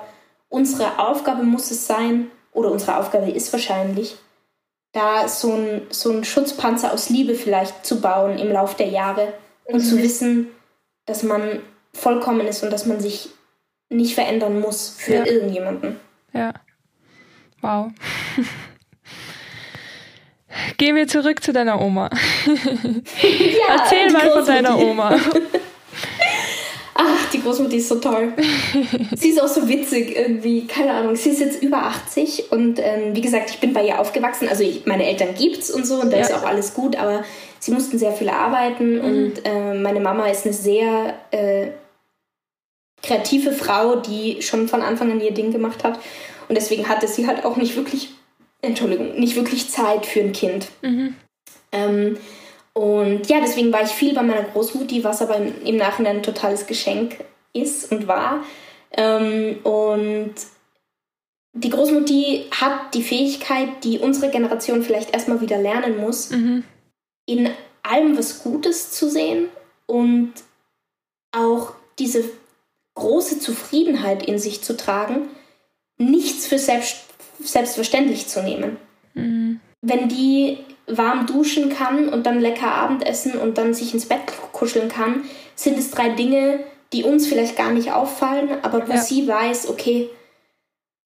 [0.48, 4.16] unsere Aufgabe muss es sein, oder unsere Aufgabe ist wahrscheinlich,
[4.92, 9.32] da so ein, so ein Schutzpanzer aus Liebe vielleicht zu bauen im Laufe der Jahre
[9.64, 9.84] und mhm.
[9.84, 10.48] zu wissen,
[11.06, 11.60] dass man
[11.94, 13.30] vollkommen ist und dass man sich
[13.88, 15.26] nicht verändern muss für ja.
[15.26, 15.98] irgendjemanden.
[16.32, 16.52] Ja.
[17.60, 17.92] Wow.
[20.76, 22.10] Gehen wir zurück zu deiner Oma.
[22.46, 25.16] ja, Erzähl mal von deiner Oma.
[27.32, 28.32] Die Großmutter ist so toll.
[29.16, 31.16] sie ist auch so witzig irgendwie, keine Ahnung.
[31.16, 34.48] Sie ist jetzt über 80 und ähm, wie gesagt, ich bin bei ihr aufgewachsen.
[34.48, 36.22] Also ich, meine Eltern gibt's und so und da ja.
[36.22, 37.24] ist auch alles gut, aber
[37.58, 39.04] sie mussten sehr viel arbeiten mhm.
[39.04, 41.68] und äh, meine Mama ist eine sehr äh,
[43.02, 45.98] kreative Frau, die schon von Anfang an ihr Ding gemacht hat.
[46.48, 48.10] Und deswegen hatte sie halt auch nicht wirklich,
[48.60, 50.68] Entschuldigung, nicht wirklich Zeit für ein Kind.
[50.82, 51.14] Mhm.
[51.72, 52.18] Ähm,
[52.74, 56.22] und ja, deswegen war ich viel bei meiner Großmutti, was aber im, im Nachhinein ein
[56.22, 58.44] totales Geschenk ist und war.
[58.92, 60.34] Ähm, und
[61.54, 66.64] die Großmutti hat die Fähigkeit, die unsere Generation vielleicht erstmal wieder lernen muss, mhm.
[67.26, 67.50] in
[67.82, 69.48] allem was Gutes zu sehen
[69.86, 70.32] und
[71.32, 72.24] auch diese
[72.94, 75.28] große Zufriedenheit in sich zu tragen,
[75.98, 77.04] nichts für selbst,
[77.42, 78.78] selbstverständlich zu nehmen.
[79.14, 79.60] Mhm.
[79.82, 84.20] Wenn die warm duschen kann und dann lecker Abendessen und dann sich ins Bett
[84.52, 86.60] kuscheln kann, sind es drei Dinge,
[86.92, 89.00] die uns vielleicht gar nicht auffallen, aber wo ja.
[89.00, 90.10] sie weiß, okay,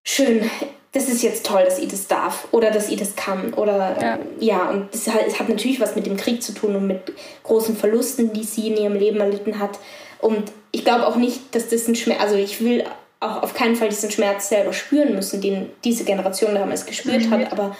[0.02, 0.50] schön,
[0.92, 3.52] das ist jetzt toll, dass ihr das darf oder dass ihr das kann.
[3.52, 6.74] Oder ja, ja und das hat, das hat natürlich was mit dem Krieg zu tun
[6.74, 7.12] und mit
[7.42, 9.78] großen Verlusten, die sie in ihrem Leben erlitten hat.
[10.20, 12.84] Und ich glaube auch nicht, dass das ein Schmerz, also ich will
[13.20, 17.30] auch auf keinen Fall diesen Schmerz selber spüren müssen, den diese Generation damals gespürt mhm.
[17.30, 17.76] hat, aber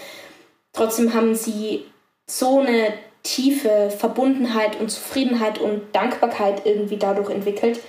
[0.76, 1.84] trotzdem haben sie
[2.28, 7.80] so eine tiefe Verbundenheit und Zufriedenheit und Dankbarkeit irgendwie dadurch entwickelt.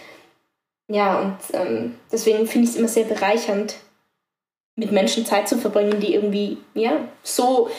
[0.88, 3.76] Ja, und ähm, deswegen finde ich es immer sehr bereichernd,
[4.76, 7.70] mit Menschen Zeit zu verbringen, die irgendwie, ja, so,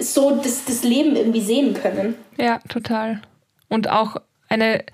[0.00, 2.16] so das, das Leben irgendwie sehen können.
[2.36, 3.22] Ja, total.
[3.68, 4.16] Und auch
[4.48, 4.84] eine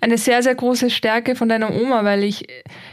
[0.00, 2.46] eine sehr, sehr große Stärke von deiner Oma, weil ich,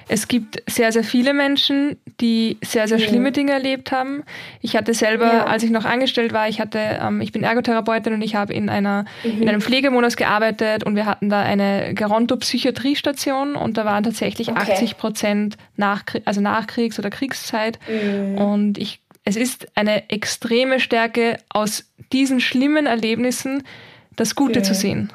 [0.07, 4.23] es gibt sehr, sehr viele Menschen, die sehr, sehr schlimme Dinge erlebt haben.
[4.61, 5.45] Ich hatte selber, ja.
[5.45, 8.69] als ich noch angestellt war, ich hatte, ähm, ich bin Ergotherapeutin und ich habe in
[8.69, 9.41] einer, mhm.
[9.41, 14.73] in einem Pflegemodus gearbeitet und wir hatten da eine Geronto-Psychiatriestation und da waren tatsächlich okay.
[14.73, 17.79] 80 Prozent nach, also Nachkriegs- oder Kriegszeit.
[17.87, 18.37] Mhm.
[18.37, 23.63] Und ich, es ist eine extreme Stärke aus diesen schlimmen Erlebnissen,
[24.15, 24.63] das Gute mhm.
[24.63, 25.13] zu sehen.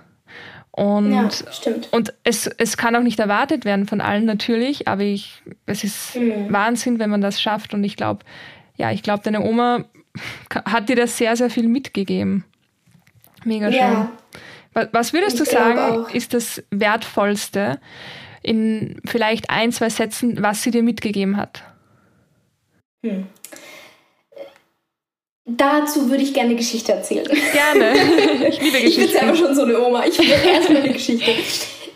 [0.70, 1.88] Und, ja, stimmt.
[1.92, 6.14] und es, es kann auch nicht erwartet werden von allen natürlich, aber ich, es ist
[6.14, 6.52] mhm.
[6.52, 7.74] Wahnsinn, wenn man das schafft.
[7.74, 8.24] Und ich glaube,
[8.76, 9.84] ja, ich glaube, deine Oma
[10.64, 12.44] hat dir das sehr, sehr viel mitgegeben.
[13.44, 13.80] Mega schön.
[13.80, 14.12] Ja.
[14.92, 16.10] Was würdest ich du sagen, auch.
[16.10, 17.80] ist das Wertvollste
[18.42, 21.64] in vielleicht ein, zwei Sätzen, was sie dir mitgegeben hat?
[23.04, 23.26] Hm.
[25.48, 27.26] Dazu würde ich gerne eine Geschichte erzählen.
[27.52, 27.94] Gerne.
[28.48, 29.02] Ich liebe Geschichten.
[29.02, 30.04] Ich bin selber schon so eine Oma.
[30.04, 31.30] Ich will erst mal eine Geschichte.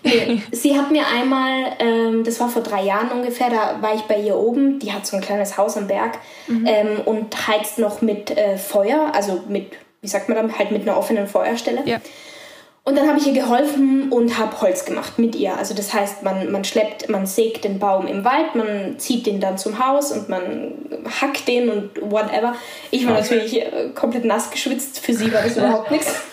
[0.04, 0.42] Nee.
[0.50, 4.18] Sie hat mir einmal, ähm, das war vor drei Jahren ungefähr, da war ich bei
[4.18, 4.78] ihr oben.
[4.80, 6.66] Die hat so ein kleines Haus am Berg mhm.
[6.66, 10.82] ähm, und heizt noch mit äh, Feuer, also mit, wie sagt man dann, halt mit
[10.82, 11.82] einer offenen Feuerstelle.
[11.84, 12.00] Ja.
[12.84, 15.56] Und dann habe ich ihr geholfen und habe Holz gemacht mit ihr.
[15.56, 19.38] Also das heißt, man, man schleppt, man sägt den Baum im Wald, man zieht den
[19.38, 20.72] dann zum Haus und man
[21.20, 22.56] hackt den und whatever.
[22.90, 26.22] Ich war natürlich äh, komplett nass geschwitzt, für sie war das überhaupt nichts.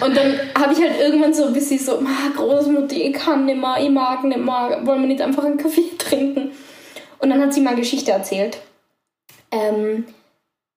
[0.00, 2.02] Und dann habe ich halt irgendwann so ein bisschen so,
[2.36, 5.90] Großmutter, ich kann nicht mehr, ich mag nicht mehr, wollen wir nicht einfach einen Kaffee
[5.98, 6.50] trinken?
[7.18, 8.58] Und dann hat sie mal eine Geschichte erzählt.
[9.50, 10.06] Ähm,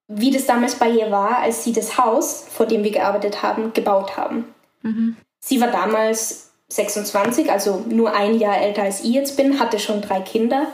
[0.07, 3.73] wie das damals bei ihr war, als sie das Haus, vor dem wir gearbeitet haben,
[3.73, 4.54] gebaut haben.
[4.85, 5.17] Mhm.
[5.39, 10.01] Sie war damals 26, also nur ein Jahr älter als ich jetzt bin, hatte schon
[10.01, 10.67] drei Kinder.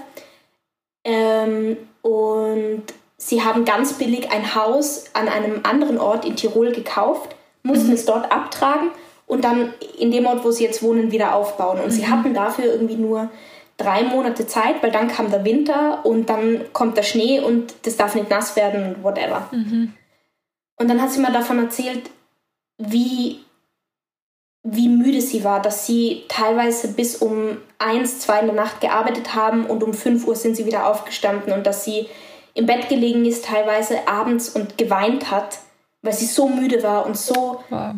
[1.04, 2.84] Ähm, und
[3.18, 7.94] sie haben ganz billig ein Haus an einem anderen Ort in Tirol gekauft, mussten mhm.
[7.94, 8.90] es dort abtragen
[9.28, 11.80] und dann in dem Ort, wo sie jetzt wohnen, wieder aufbauen.
[11.80, 11.92] Und mhm.
[11.92, 13.30] sie hatten dafür irgendwie nur
[13.78, 17.98] drei Monate Zeit, weil dann kam der Winter und dann kommt der Schnee und das
[17.98, 19.50] darf nicht nass werden und whatever.
[19.52, 19.94] Mhm.
[20.78, 22.10] Und dann hat sie mir davon erzählt,
[22.78, 23.40] wie
[24.64, 29.34] wie müde sie war, dass sie teilweise bis um eins, zwei in der Nacht gearbeitet
[29.34, 32.08] haben und um fünf Uhr sind sie wieder aufgestanden und dass sie
[32.54, 35.60] im Bett gelegen ist, teilweise abends und geweint hat,
[36.02, 37.96] weil sie so müde war und so wow.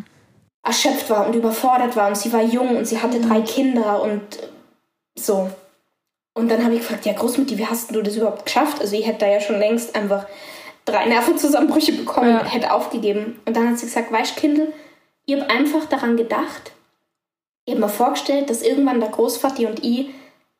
[0.62, 3.44] erschöpft war und überfordert war und sie war jung und sie hatte drei mhm.
[3.44, 4.22] Kinder und
[5.16, 5.50] so.
[6.34, 8.80] Und dann habe ich gefragt, ja Großmutti, wie hast du das überhaupt geschafft?
[8.80, 10.26] Also ich hätte da ja schon längst einfach
[10.84, 12.44] drei Nervenzusammenbrüche bekommen, ja.
[12.44, 13.40] hätte aufgegeben.
[13.44, 14.72] Und dann hat sie gesagt, weißt Kindl,
[15.26, 16.72] ich habe einfach daran gedacht,
[17.64, 20.10] ich habe mir vorgestellt, dass irgendwann der Großvater und ich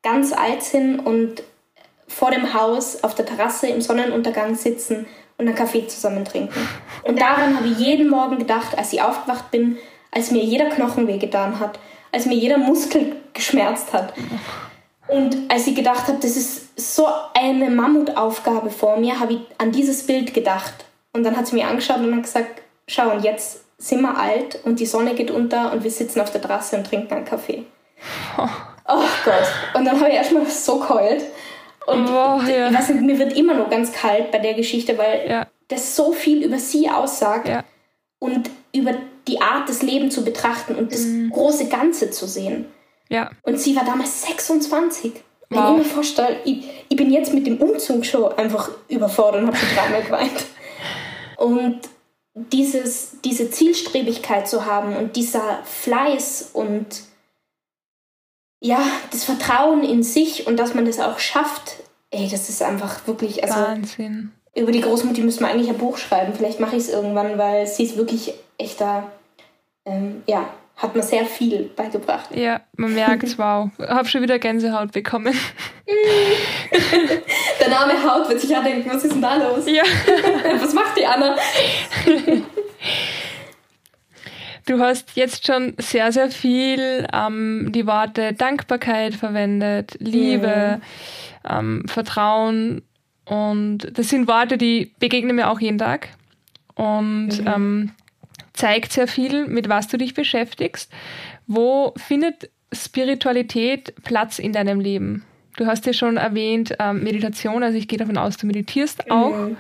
[0.03, 1.43] ganz alt sind und
[2.09, 6.55] vor dem Haus auf der Terrasse im Sonnenuntergang sitzen und einen Kaffee zusammen trinken.
[7.03, 9.77] Und daran habe ich jeden Morgen gedacht, als ich aufgewacht bin,
[10.13, 11.79] als mir jeder Knochen wehgetan hat,
[12.13, 14.15] als mir jeder Muskel geschmerzt hat.
[15.09, 19.73] Und als ich gedacht habe, das ist so eine Mammutaufgabe vor mir, habe ich an
[19.73, 20.87] dieses Bild gedacht.
[21.13, 24.59] Und dann hat sie mir angeschaut und hat gesagt, schau, und jetzt sind wir alt
[24.65, 27.65] und die Sonne geht unter und wir sitzen auf der Terrasse und trinken einen Kaffee.
[28.39, 28.49] Oh,
[28.89, 29.47] oh Gott.
[29.75, 31.23] Und dann habe ich erstmal so geheult.
[31.87, 32.69] Und oh, ja.
[32.69, 35.47] ich weiß nicht, mir wird immer noch ganz kalt bei der Geschichte, weil ja.
[35.69, 37.63] das so viel über sie aussagt ja.
[38.19, 38.95] und über
[39.29, 41.31] die Art des Lebens zu betrachten und das mhm.
[41.31, 42.67] große Ganze zu sehen.
[43.09, 43.31] Ja.
[43.43, 45.13] Und sie war damals 26.
[45.51, 45.73] Wenn wow.
[45.73, 49.57] ich mir vorstelle, ich, ich, bin jetzt mit dem Umzug schon einfach überfordert und habe
[49.57, 50.47] schon dreimal geweint.
[51.37, 51.81] Und
[52.35, 57.05] dieses, diese Zielstrebigkeit zu haben und dieser Fleiß und
[58.61, 61.77] ja, das Vertrauen in sich und dass man das auch schafft,
[62.11, 64.33] ey, das ist einfach wirklich, also Wahnsinn.
[64.57, 66.33] Über die Großmutter müssen wir eigentlich ein Buch schreiben.
[66.35, 69.11] Vielleicht mache ich es irgendwann, weil sie ist wirklich echter,
[69.85, 72.35] ähm, ja, hat mir sehr viel beigebracht.
[72.35, 73.71] Ja, man merkt, wow.
[73.79, 75.35] Hab schon wieder Gänsehaut bekommen.
[77.61, 79.65] Der Name Haut wird sich ja denken, was ist denn da los?
[79.67, 79.83] Ja.
[80.61, 81.37] was macht die Anna?
[84.67, 90.81] Du hast jetzt schon sehr, sehr viel ähm, die Worte Dankbarkeit verwendet, Liebe,
[91.45, 91.51] mhm.
[91.51, 92.83] ähm, Vertrauen
[93.25, 96.09] und das sind Worte, die begegnen mir auch jeden Tag.
[96.75, 97.47] Und mhm.
[97.47, 97.91] ähm,
[98.55, 100.91] zeigt sehr viel, mit was du dich beschäftigst.
[101.47, 105.25] Wo findet Spiritualität Platz in deinem Leben?
[105.57, 109.37] Du hast ja schon erwähnt, ähm, Meditation, also ich gehe davon aus, du meditierst auch.
[109.37, 109.57] Mhm.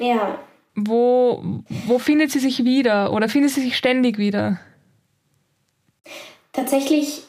[0.00, 0.38] Ja.
[0.74, 1.42] Wo,
[1.86, 4.60] wo findet sie sich wieder oder findet sie sich ständig wieder?
[6.52, 7.22] Tatsächlich,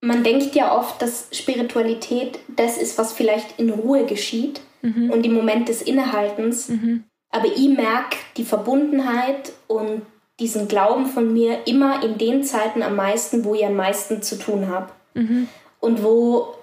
[0.00, 5.10] man denkt ja oft, dass Spiritualität das ist, was vielleicht in Ruhe geschieht mhm.
[5.10, 6.68] und im Moment des Innehaltens.
[6.68, 7.04] Mhm.
[7.32, 10.02] Aber ich merke die Verbundenheit und
[10.38, 14.38] diesen Glauben von mir immer in den Zeiten am meisten, wo ich am meisten zu
[14.38, 14.90] tun habe.
[15.14, 15.48] Mhm.
[15.80, 16.54] Und wo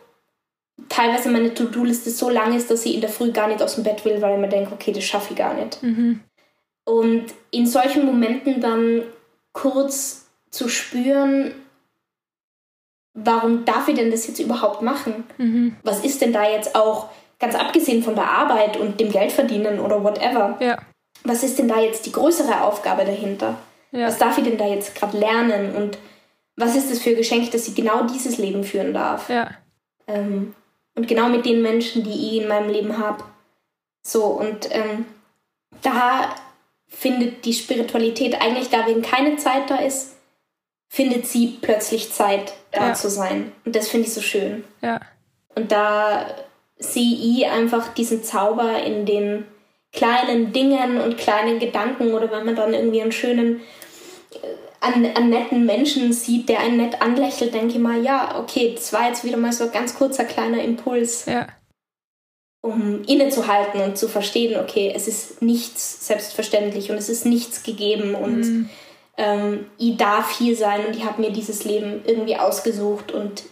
[0.88, 3.84] teilweise meine To-Do-Liste so lang ist, dass ich in der Früh gar nicht aus dem
[3.84, 5.82] Bett will, weil ich mir denke, okay, das schaffe ich gar nicht.
[5.84, 6.22] Mhm.
[6.86, 9.04] Und in solchen Momenten dann
[9.52, 11.54] kurz zu spüren,
[13.14, 15.26] warum darf ich denn das jetzt überhaupt machen?
[15.38, 15.76] Mhm.
[15.84, 20.04] Was ist denn da jetzt auch Ganz abgesehen von der Arbeit und dem Geldverdienen oder
[20.04, 20.58] whatever.
[20.60, 20.78] Ja.
[21.24, 23.58] Was ist denn da jetzt die größere Aufgabe dahinter?
[23.92, 24.08] Ja.
[24.08, 25.76] Was darf ich denn da jetzt gerade lernen?
[25.76, 25.98] Und
[26.60, 29.30] was ist das für ein Geschenk, dass sie genau dieses Leben führen darf.
[29.30, 29.52] Ja.
[30.08, 30.54] Ähm,
[30.96, 33.24] und genau mit den Menschen, die ich in meinem Leben habe.
[34.02, 35.06] So, und ähm,
[35.82, 36.36] da
[36.88, 40.18] findet die Spiritualität eigentlich da, wenn keine Zeit da ist,
[40.90, 42.94] findet sie plötzlich Zeit, da ja.
[42.94, 43.54] zu sein.
[43.64, 44.66] Und das finde ich so schön.
[44.82, 45.00] Ja.
[45.56, 46.26] Und da
[46.80, 49.46] sehe ich einfach diesen Zauber in den
[49.92, 53.62] kleinen Dingen und kleinen Gedanken oder wenn man dann irgendwie einen schönen,
[54.32, 54.38] äh,
[54.80, 58.94] an, an netten Menschen sieht, der einen nett anlächelt, denke ich mal, ja, okay, das
[58.94, 61.26] war jetzt wieder mal so ein ganz kurzer kleiner Impuls.
[61.26, 61.48] Ja.
[62.62, 68.16] Um innezuhalten und zu verstehen, okay, es ist nichts selbstverständlich und es ist nichts gegeben
[68.16, 68.70] und mhm.
[69.18, 73.44] ähm, ich darf hier sein und ich habe mir dieses Leben irgendwie ausgesucht und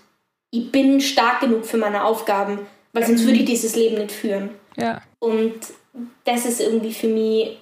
[0.52, 4.50] ich bin stark genug für meine Aufgaben, weil sonst würde ich dieses Leben nicht führen.
[4.76, 5.04] Ja.
[5.20, 5.54] Und
[6.24, 7.60] das ist irgendwie für mich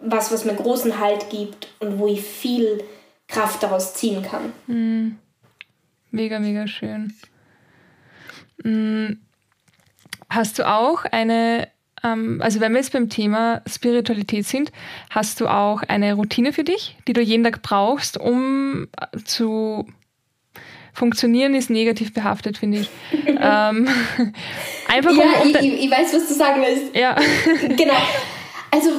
[0.00, 2.82] was, was mir großen Halt gibt und wo ich viel
[3.26, 4.54] Kraft daraus ziehen kann.
[4.66, 5.18] Mhm.
[6.10, 7.12] Mega, mega schön.
[8.64, 9.20] Mhm.
[10.30, 11.68] Hast du auch eine,
[12.02, 14.72] ähm, also wenn wir jetzt beim Thema Spiritualität sind,
[15.10, 18.88] hast du auch eine Routine für dich, die du jeden Tag brauchst, um
[19.26, 19.86] zu
[20.98, 22.90] funktionieren ist negativ behaftet, finde ich.
[23.26, 23.88] ähm,
[24.88, 26.94] einfach ja, um, um ich, ich, weiß, was du sagen willst.
[26.94, 27.16] Ja.
[27.76, 27.94] genau.
[28.70, 28.90] Also,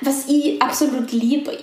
[0.00, 1.56] was ich absolut liebe,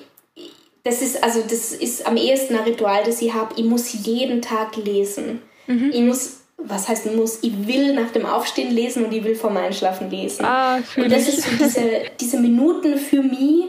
[0.83, 3.53] das ist, also das ist am ehesten ein Ritual, das ich habe.
[3.57, 5.41] Ich muss jeden Tag lesen.
[5.67, 5.91] Mhm.
[5.91, 9.49] Ich muss, was heißt muss, ich will nach dem Aufstehen lesen und ich will vor
[9.49, 10.45] dem Einschlafen lesen.
[10.45, 13.65] Ah, und das ist so diese, diese Minuten für mich,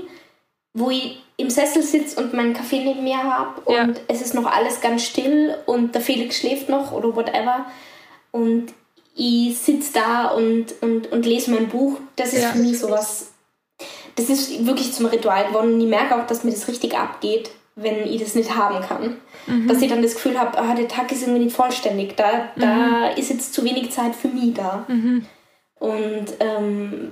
[0.72, 3.88] wo ich im Sessel sitze und meinen Kaffee neben mir habe und ja.
[4.08, 7.66] es ist noch alles ganz still und der Felix schläft noch oder whatever
[8.30, 8.72] und
[9.14, 11.98] ich sitze da und, und, und lese mein Buch.
[12.16, 12.48] Das ist ja.
[12.50, 13.32] für mich sowas,
[14.16, 17.50] das ist wirklich zum Ritual geworden und ich merke auch, dass mir das richtig abgeht,
[17.74, 19.16] wenn ich das nicht haben kann.
[19.46, 19.68] Mhm.
[19.68, 22.60] Dass ich dann das Gefühl habe, ah, der Tag ist irgendwie nicht vollständig, da, mhm.
[22.60, 24.84] da ist jetzt zu wenig Zeit für mich da.
[24.88, 25.26] Mhm.
[25.78, 27.10] Und ähm,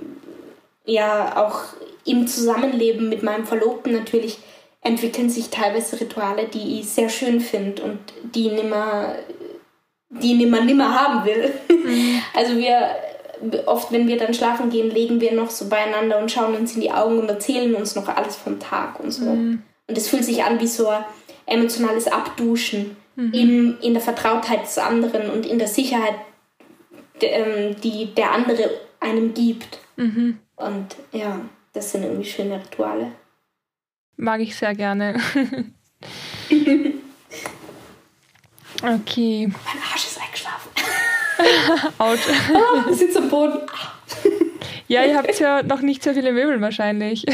[0.85, 1.61] ja, auch
[2.05, 4.39] im Zusammenleben mit meinem Verlobten natürlich
[4.81, 7.99] entwickeln sich teilweise Rituale, die ich sehr schön finde und
[8.33, 9.15] die nimmer,
[10.09, 11.53] die nimmer nimmer haben will.
[11.69, 12.21] Mhm.
[12.33, 12.95] Also wir
[13.65, 16.81] oft, wenn wir dann schlafen gehen, legen wir noch so beieinander und schauen uns in
[16.81, 19.25] die Augen und erzählen uns noch alles vom Tag und so.
[19.25, 19.63] Mhm.
[19.87, 21.03] Und es fühlt sich an wie so ein
[21.45, 23.33] emotionales Abduschen mhm.
[23.33, 26.15] in, in der Vertrautheit des anderen und in der Sicherheit,
[27.21, 29.79] ähm, die der andere einem gibt.
[29.99, 30.39] Mhm.
[30.55, 31.39] Und ja
[31.73, 33.11] das sind irgendwie schöne Rituale.
[34.17, 35.15] Mag ich sehr gerne.
[38.83, 39.47] okay.
[39.47, 40.71] Mein Arsch ist eingeschlafen.
[41.97, 42.27] Autsch.
[42.53, 43.59] Oh, sitzt am Boden.
[44.87, 47.25] ja, ihr habt ja noch nicht so viele Möbel wahrscheinlich.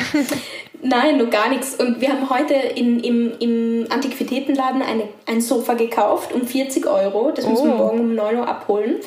[0.84, 1.74] Nein, noch gar nichts.
[1.76, 7.32] Und wir haben heute in, im, im Antiquitätenladen eine, ein Sofa gekauft um 40 Euro.
[7.32, 7.72] Das müssen oh.
[7.72, 8.98] wir morgen um 9 Uhr abholen.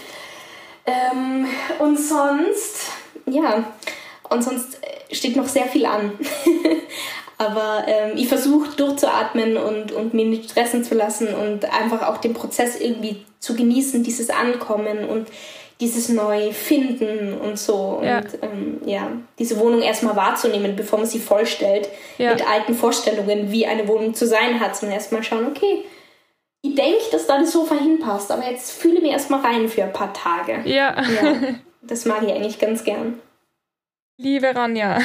[0.87, 1.47] Ähm,
[1.79, 2.91] und sonst,
[3.31, 3.65] ja,
[4.29, 6.13] und sonst steht noch sehr viel an.
[7.39, 12.19] Aber ähm, ich versuche durchzuatmen und, und mir nicht stressen zu lassen und einfach auch
[12.19, 15.29] den Prozess irgendwie zu genießen, dieses Ankommen und
[15.81, 18.01] dieses Neufinden und so.
[18.03, 18.19] Ja.
[18.19, 21.89] Und ähm, ja, diese Wohnung erstmal wahrzunehmen, bevor man sie vollstellt
[22.19, 22.33] ja.
[22.33, 24.83] mit alten Vorstellungen, wie eine Wohnung zu sein hat.
[24.83, 25.85] Und erstmal schauen, okay,
[26.63, 29.85] ich denke, dass da das Sofa hinpasst, aber jetzt fühle ich mich erstmal rein für
[29.85, 30.63] ein paar Tage.
[30.65, 30.97] Ja.
[31.01, 31.35] ja.
[31.83, 33.21] Das mag ich eigentlich ganz gern.
[34.19, 34.99] Liebe Ranja.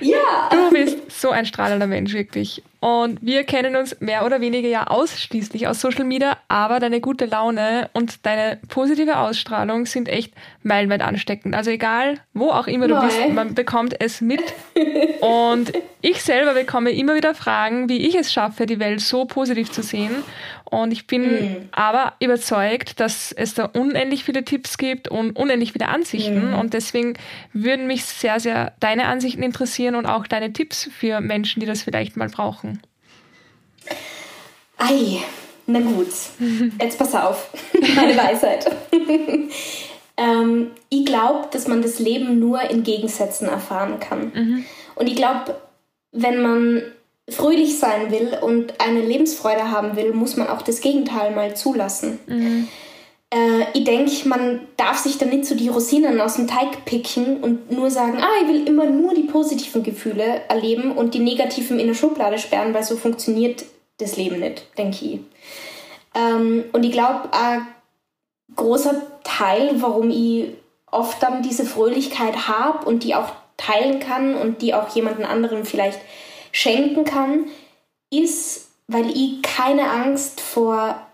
[0.00, 0.48] Ja.
[0.50, 2.62] Du bist so ein strahlender Mensch, wirklich.
[2.80, 7.26] Und wir kennen uns mehr oder weniger ja ausschließlich aus Social Media, aber deine gute
[7.26, 11.56] Laune und deine positive Ausstrahlung sind echt meilenweit ansteckend.
[11.56, 13.06] Also egal, wo auch immer du Nein.
[13.06, 14.42] bist, man bekommt es mit.
[15.20, 19.72] Und ich selber bekomme immer wieder Fragen, wie ich es schaffe, die Welt so positiv
[19.72, 20.22] zu sehen.
[20.64, 21.56] Und ich bin mhm.
[21.72, 26.50] aber überzeugt, dass es da unendlich viele Tipps gibt und unendlich viele Ansichten.
[26.50, 26.58] Mhm.
[26.58, 27.14] Und deswegen
[27.52, 31.82] würden mich sehr, sehr deine Ansichten interessieren und auch deine Tipps für Menschen, die das
[31.82, 32.67] vielleicht mal brauchen.
[34.76, 35.18] Ei,
[35.66, 36.08] na gut.
[36.80, 37.50] Jetzt pass auf.
[37.96, 38.70] Meine Weisheit.
[40.16, 44.32] ähm, ich glaube, dass man das Leben nur in Gegensätzen erfahren kann.
[44.34, 44.64] Mhm.
[44.94, 45.56] Und ich glaube,
[46.12, 46.82] wenn man
[47.28, 52.18] fröhlich sein will und eine Lebensfreude haben will, muss man auch das Gegenteil mal zulassen.
[52.26, 52.68] Mhm.
[53.30, 57.42] Äh, ich denke, man darf sich da nicht so die Rosinen aus dem Teig picken
[57.42, 61.78] und nur sagen, ah, ich will immer nur die positiven Gefühle erleben und die negativen
[61.78, 63.64] in der Schublade sperren, weil so funktioniert
[63.98, 65.20] das Leben nicht, denke ich.
[66.14, 67.66] Ähm, und ich glaube, ein
[68.54, 70.54] großer Teil, warum ich
[70.90, 75.64] oft dann diese Fröhlichkeit habe und die auch teilen kann und die auch jemanden anderen
[75.64, 76.00] vielleicht
[76.52, 77.46] schenken kann,
[78.10, 81.06] ist, weil ich keine Angst vor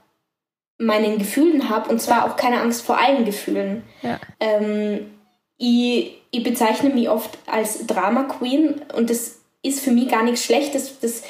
[0.78, 3.82] meinen Gefühlen habe und zwar auch keine Angst vor allen Gefühlen.
[4.02, 4.20] Ja.
[4.40, 5.10] Ähm,
[5.56, 10.44] ich, ich bezeichne mich oft als Drama Queen und das ist für mich gar nichts
[10.44, 11.00] Schlechtes.
[11.00, 11.22] Das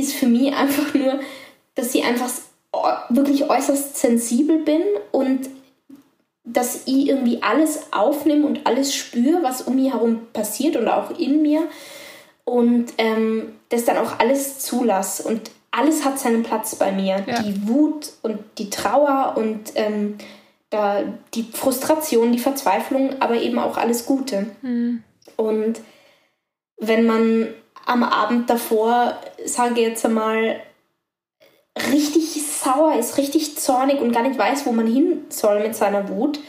[0.00, 1.20] ist für mich einfach nur,
[1.74, 2.30] dass ich einfach
[3.08, 4.82] wirklich äußerst sensibel bin
[5.12, 5.48] und
[6.44, 11.18] dass ich irgendwie alles aufnehme und alles spüre, was um mich herum passiert und auch
[11.18, 11.68] in mir
[12.44, 17.22] und ähm, das dann auch alles zulasse und alles hat seinen Platz bei mir.
[17.26, 17.42] Ja.
[17.42, 20.18] Die Wut und die Trauer und ähm,
[20.68, 21.02] da
[21.34, 24.46] die Frustration, die Verzweiflung, aber eben auch alles Gute.
[24.62, 25.02] Mhm.
[25.36, 25.80] Und
[26.78, 27.48] wenn man
[27.86, 30.60] am Abend davor, sage ich jetzt einmal,
[31.92, 36.08] richtig sauer ist, richtig zornig und gar nicht weiß, wo man hin soll mit seiner
[36.08, 36.40] Wut,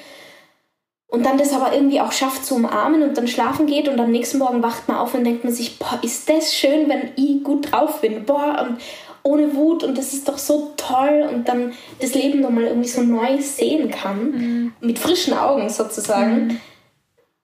[1.12, 4.12] und dann das aber irgendwie auch schafft zu umarmen und dann schlafen geht und am
[4.12, 7.44] nächsten Morgen wacht man auf und denkt man sich, boah, ist das schön, wenn ich
[7.44, 8.82] gut drauf bin, boah, und
[9.22, 13.02] ohne Wut und das ist doch so toll und dann das Leben nochmal irgendwie so
[13.02, 14.74] neu sehen kann, mhm.
[14.80, 16.48] mit frischen Augen sozusagen.
[16.48, 16.62] Mhm.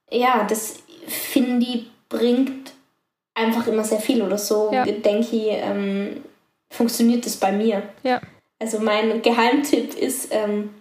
[0.10, 2.57] Ja, das finde ich bringt
[3.38, 4.84] einfach immer sehr viel oder so, ja.
[4.84, 6.24] denke ich, ähm,
[6.70, 7.84] funktioniert das bei mir.
[8.04, 8.20] Ja.
[8.60, 10.72] Also mein Geheimtipp ist, ähm,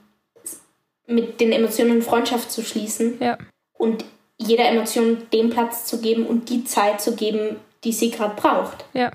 [1.06, 3.38] mit den Emotionen Freundschaft zu schließen ja.
[3.78, 4.04] und
[4.38, 8.84] jeder Emotion den Platz zu geben und die Zeit zu geben, die sie gerade braucht.
[8.92, 9.12] Ja.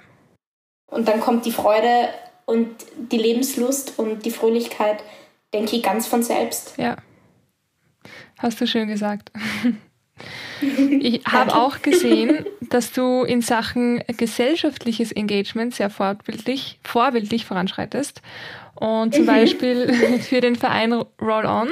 [0.88, 2.10] Und dann kommt die Freude
[2.46, 5.04] und die Lebenslust und die Fröhlichkeit,
[5.54, 6.76] denke ich, ganz von selbst.
[6.78, 6.96] Ja.
[8.38, 9.32] Hast du schön gesagt.
[11.00, 18.22] Ich habe auch gesehen, dass du in Sachen gesellschaftliches Engagement sehr vorbildlich, vorbildlich voranschreitest.
[18.76, 19.28] Und zum mhm.
[19.28, 21.70] Beispiel für den Verein Roll On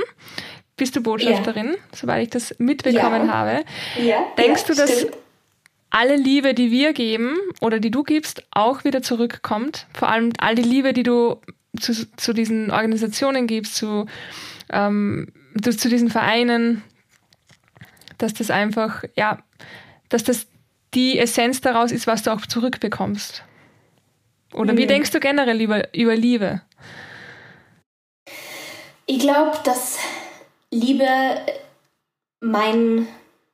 [0.77, 1.77] bist du Botschafterin, ja.
[1.93, 3.33] soweit ich das mitbekommen ja.
[3.33, 3.65] habe.
[4.01, 4.25] Ja.
[4.37, 5.17] Denkst du, dass stimmt.
[5.89, 9.87] alle Liebe, die wir geben oder die du gibst, auch wieder zurückkommt?
[9.93, 11.41] Vor allem all die Liebe, die du
[11.79, 14.05] zu, zu diesen Organisationen gibst, zu,
[14.71, 15.27] ähm,
[15.61, 16.81] zu, zu diesen Vereinen,
[18.19, 19.39] dass das einfach, ja,
[20.09, 20.47] dass das
[20.93, 23.43] die Essenz daraus ist, was du auch zurückbekommst.
[24.53, 24.77] Oder mhm.
[24.77, 26.61] wie denkst du generell über, über Liebe?
[29.05, 29.97] Ich glaube, dass
[30.71, 31.07] Liebe
[32.39, 33.07] mein,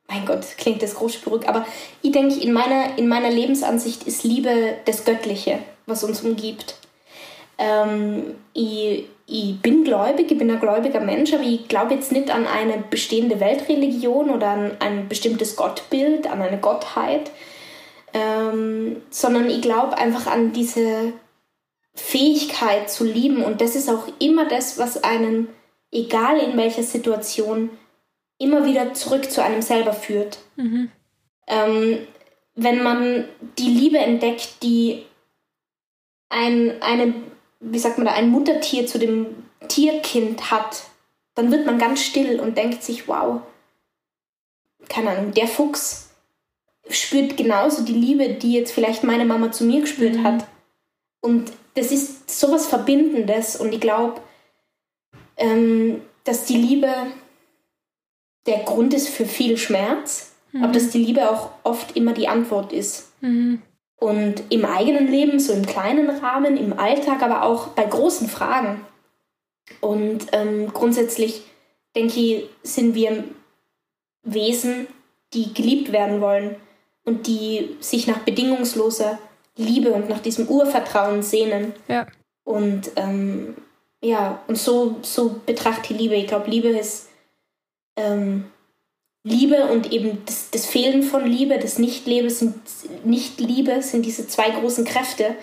[0.08, 1.66] mein Gott, klingt das großspurig, aber
[2.02, 6.76] ich denke, in meiner, in meiner Lebensansicht ist Liebe das Göttliche, was uns umgibt.
[7.58, 12.30] Ähm, ich, ich bin gläubig, ich bin ein gläubiger Mensch, aber ich glaube jetzt nicht
[12.30, 17.30] an eine bestehende Weltreligion oder an ein bestimmtes Gottbild, an eine Gottheit,
[18.12, 21.12] ähm, sondern ich glaube einfach an diese
[21.94, 25.48] Fähigkeit zu lieben und das ist auch immer das, was einen,
[25.90, 27.70] egal in welcher Situation,
[28.38, 30.38] immer wieder zurück zu einem selber führt.
[30.56, 30.90] Mhm.
[31.46, 31.98] Ähm,
[32.54, 33.28] wenn man
[33.58, 35.04] die Liebe entdeckt, die
[36.28, 37.14] ein, eine
[37.60, 39.26] wie sagt man da, ein Muttertier zu dem
[39.68, 40.84] Tierkind hat,
[41.34, 43.40] dann wird man ganz still und denkt sich, wow,
[44.88, 46.10] keine Ahnung, der Fuchs
[46.88, 50.24] spürt genauso die Liebe, die jetzt vielleicht meine Mama zu mir gespürt mhm.
[50.24, 50.46] hat.
[51.20, 54.20] Und das ist sowas Verbindendes und ich glaube,
[55.36, 56.92] ähm, dass die Liebe
[58.46, 60.64] der Grund ist für viel Schmerz, mhm.
[60.64, 63.12] aber dass die Liebe auch oft immer die Antwort ist.
[63.20, 63.62] Mhm.
[63.98, 68.84] Und im eigenen Leben, so im kleinen Rahmen, im Alltag, aber auch bei großen Fragen.
[69.80, 71.42] Und ähm, grundsätzlich,
[71.94, 73.24] denke ich, sind wir
[74.22, 74.86] Wesen,
[75.32, 76.56] die geliebt werden wollen
[77.04, 79.18] und die sich nach bedingungsloser
[79.56, 81.72] Liebe und nach diesem Urvertrauen sehnen.
[81.88, 82.06] Ja.
[82.44, 83.56] Und ähm,
[84.02, 86.14] ja, und so, so betrachte ich Liebe.
[86.14, 87.08] Ich glaube, Liebe ist
[87.96, 88.50] ähm,
[89.26, 92.54] Liebe und eben das, das Fehlen von Liebe, das Nichtliebe sind,
[93.04, 95.34] Nicht-Liebe sind diese zwei großen Kräfte,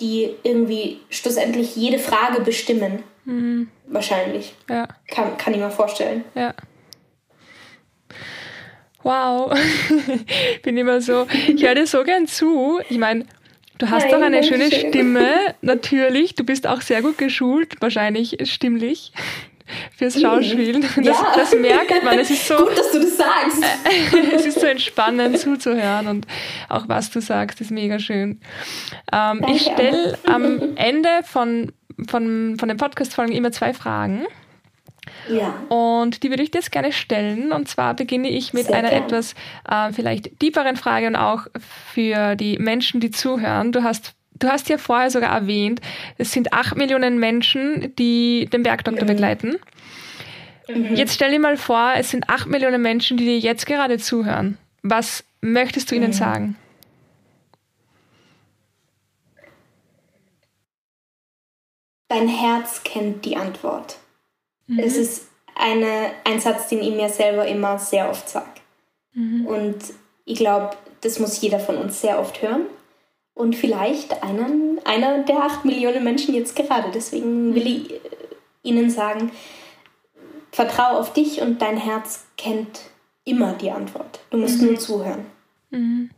[0.00, 3.02] die irgendwie schlussendlich jede Frage bestimmen.
[3.24, 3.68] Mhm.
[3.88, 4.54] Wahrscheinlich.
[4.70, 4.86] Ja.
[5.08, 6.24] Kann, kann ich mir vorstellen.
[6.36, 6.54] Ja.
[9.02, 9.52] Wow.
[10.54, 12.78] ich bin immer so, ich höre dir so gern zu.
[12.88, 13.26] Ich meine,
[13.78, 14.90] du hast Nein, doch eine schöne schön.
[14.90, 16.36] Stimme, natürlich.
[16.36, 19.12] Du bist auch sehr gut geschult, wahrscheinlich stimmlich
[19.96, 20.82] fürs Schauspielen.
[21.02, 21.32] Das, ja.
[21.34, 22.18] das merkt man.
[22.18, 23.64] Es ist so, Gut, dass du das sagst.
[24.34, 26.26] es ist so entspannend zuzuhören und
[26.68, 28.40] auch was du sagst, ist mega schön.
[29.12, 31.72] Ähm, ich stelle am Ende von,
[32.08, 34.26] von, von den Podcast-Folgen immer zwei Fragen.
[35.28, 35.54] Ja.
[35.68, 37.52] Und die würde ich dir jetzt gerne stellen.
[37.52, 39.04] Und zwar beginne ich mit Sehr einer gern.
[39.04, 39.34] etwas
[39.68, 41.46] äh, vielleicht tieferen Frage und auch
[41.92, 43.72] für die Menschen, die zuhören.
[43.72, 45.80] Du hast Du hast ja vorher sogar erwähnt,
[46.18, 49.08] es sind acht Millionen Menschen, die den Bergdoktor mhm.
[49.08, 49.56] begleiten.
[50.68, 50.94] Mhm.
[50.94, 54.58] Jetzt stell dir mal vor, es sind acht Millionen Menschen, die dir jetzt gerade zuhören.
[54.82, 56.14] Was möchtest du ihnen mhm.
[56.14, 56.56] sagen?
[62.12, 63.96] dein Herz kennt die Antwort.
[64.66, 64.78] Mhm.
[64.78, 68.46] Es ist eine, ein Satz, den ich mir selber immer sehr oft sage.
[69.14, 69.46] Mhm.
[69.46, 69.78] Und
[70.24, 72.66] ich glaube, das muss jeder von uns sehr oft hören.
[73.34, 76.90] Und vielleicht einen, einer der acht Millionen Menschen jetzt gerade.
[76.92, 77.98] Deswegen will ich äh,
[78.62, 79.32] Ihnen sagen,
[80.50, 82.80] vertraue auf dich und dein Herz kennt
[83.24, 84.20] immer die Antwort.
[84.30, 84.68] Du musst mhm.
[84.68, 85.26] nur zuhören.
[85.70, 86.10] Mhm.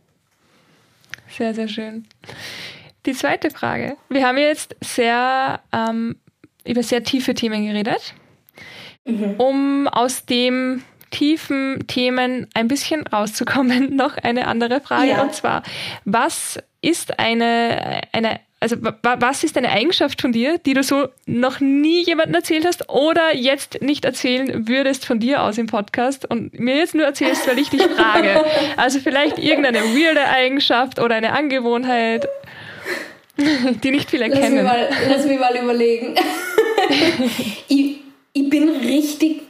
[1.28, 2.06] Sehr, sehr schön.
[3.06, 3.96] Die zweite Frage.
[4.08, 6.16] Wir haben jetzt sehr ähm,
[6.64, 8.14] über sehr tiefe Themen geredet.
[9.04, 9.34] Mhm.
[9.38, 15.10] Um aus dem tiefen Themen ein bisschen rauszukommen, noch eine andere Frage.
[15.10, 15.22] Ja.
[15.22, 15.62] Und zwar,
[16.04, 21.60] was ist eine, eine also was ist eine Eigenschaft von dir, die du so noch
[21.60, 26.58] nie jemandem erzählt hast oder jetzt nicht erzählen würdest von dir aus im Podcast und
[26.58, 28.42] mir jetzt nur erzählst, weil ich dich frage?
[28.78, 32.26] Also vielleicht irgendeine weirde Eigenschaft oder eine Angewohnheit,
[33.36, 34.54] die nicht viele lass kennen.
[34.54, 36.14] Mich mal, lass mich mal überlegen.
[37.68, 37.96] ich,
[38.32, 39.42] ich bin richtig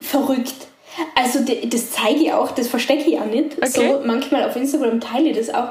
[0.00, 0.54] verrückt.
[1.16, 3.56] Also das zeige ich auch, das verstecke ich auch nicht.
[3.56, 3.68] Okay.
[3.68, 5.70] So manchmal auf Instagram teile ich das auch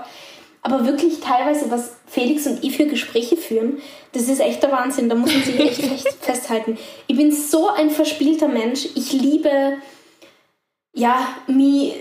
[0.62, 3.82] aber wirklich teilweise, was Felix und ich für Gespräche führen,
[4.12, 5.10] das ist echt der Wahnsinn.
[5.10, 6.78] Da muss man sich echt, festhalten.
[7.07, 8.86] Ich bin so ein verspielter Mensch.
[8.95, 9.78] Ich liebe,
[10.93, 11.95] ja, mich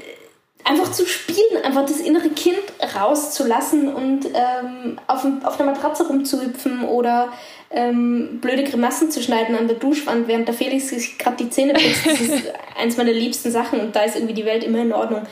[0.65, 2.59] einfach zu spielen, einfach das innere Kind
[2.95, 7.33] rauszulassen und ähm, auf, auf der Matratze rumzuhüpfen oder
[7.71, 11.75] ähm, blöde Grimassen zu schneiden an der Duschwand, während der Felix sich gerade die Zähne
[11.75, 12.07] putzt.
[12.07, 15.23] Das ist eins meiner liebsten Sachen und da ist irgendwie die Welt immer in Ordnung.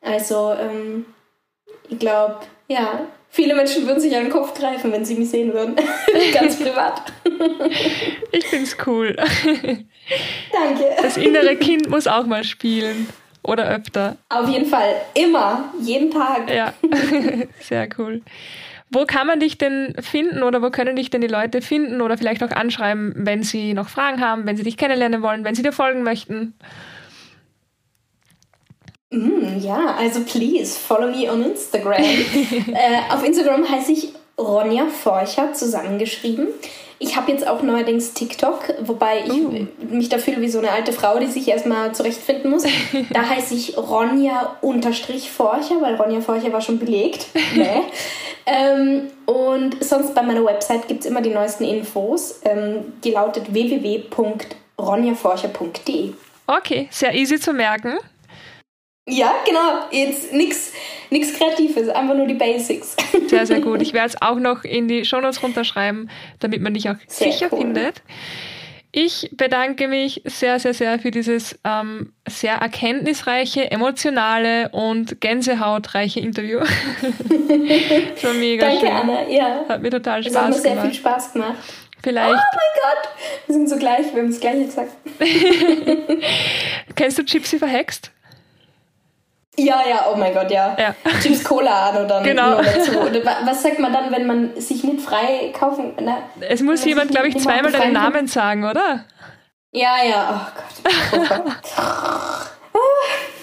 [0.00, 1.06] Also, ähm,
[1.88, 5.52] ich glaube, ja, viele Menschen würden sich an den Kopf greifen, wenn sie mich sehen
[5.52, 5.76] würden.
[6.32, 7.02] Ganz privat.
[8.32, 9.16] ich finde es cool.
[10.52, 10.84] Danke.
[11.00, 13.08] Das innere Kind muss auch mal spielen.
[13.44, 14.16] Oder öfter.
[14.28, 14.94] Auf jeden Fall.
[15.14, 15.72] Immer.
[15.80, 16.48] Jeden Tag.
[16.48, 16.72] Ja.
[17.60, 18.22] Sehr cool.
[18.90, 22.18] Wo kann man dich denn finden oder wo können dich denn die Leute finden oder
[22.18, 25.62] vielleicht auch anschreiben, wenn sie noch Fragen haben, wenn sie dich kennenlernen wollen, wenn sie
[25.62, 26.54] dir folgen möchten?
[29.12, 32.02] Mm, ja, also please follow me on Instagram.
[32.02, 34.08] äh, auf Instagram heiße ich
[34.38, 36.48] Ronja Forcher zusammengeschrieben.
[36.98, 39.66] Ich habe jetzt auch neuerdings TikTok, wobei ich uh.
[39.90, 42.64] mich da fühle wie so eine alte Frau, die sich erstmal zurechtfinden muss.
[43.12, 44.56] Da heiße ich Ronja
[45.36, 47.26] Forcher, weil Ronja Forcher war schon belegt.
[47.54, 47.82] nee.
[48.46, 52.40] ähm, und sonst bei meiner Website gibt es immer die neuesten Infos.
[52.44, 56.12] Ähm, die lautet www.ronjaforcher.de.
[56.46, 57.98] Okay, sehr easy zu merken.
[59.08, 59.86] Ja, genau.
[59.90, 60.72] Jetzt nichts
[61.12, 62.96] nix Kreatives, einfach nur die Basics.
[63.26, 63.82] Sehr, sehr gut.
[63.82, 67.48] Ich werde es auch noch in die Shownotes runterschreiben, damit man dich auch sehr sicher
[67.50, 67.58] cool.
[67.58, 68.02] findet.
[68.92, 76.60] Ich bedanke mich sehr, sehr, sehr für dieses ähm, sehr erkenntnisreiche, emotionale und gänsehautreiche Interview.
[76.60, 78.94] das war mega Danke, schön.
[78.94, 79.28] Anna.
[79.28, 79.64] Ja.
[79.68, 80.50] Hat mir total Spaß gemacht.
[80.50, 81.54] Es hat mir sehr viel Spaß gemacht.
[82.02, 82.34] Vielleicht.
[82.34, 83.08] Oh mein Gott!
[83.46, 84.92] Wir sind so gleich, wir haben das gleiche gesagt.
[86.96, 88.10] Kennst du Gypsy verhext?
[89.58, 90.74] Ja, ja, oh mein Gott, ja.
[90.78, 90.94] ja.
[91.20, 92.62] Chips Cola an oder genau.
[92.62, 92.98] dazu.
[93.00, 95.92] Oder was sagt man dann, wenn man sich nicht frei kaufen...
[96.00, 99.04] Na, es muss jemand, glaube ich, zweimal deinen Namen sagen, oder?
[99.72, 100.94] Ja, ja, oh Gott.
[101.12, 101.72] Oh Gott.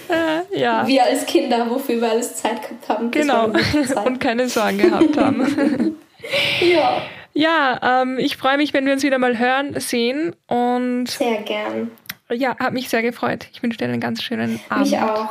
[0.09, 0.87] äh, ja.
[0.87, 3.11] Wir als Kinder, wofür wir alles Zeit gehabt haben.
[3.11, 3.45] Genau.
[4.05, 5.97] Und keine Sorgen gehabt haben.
[6.61, 7.01] ja.
[7.33, 11.05] Ja, ähm, ich freue mich, wenn wir uns wieder mal hören, sehen und...
[11.07, 11.91] Sehr gern.
[12.31, 13.47] Ja, hat mich sehr gefreut.
[13.53, 14.89] Ich wünsche dir einen ganz schönen Abend.
[14.89, 15.29] Mich auch.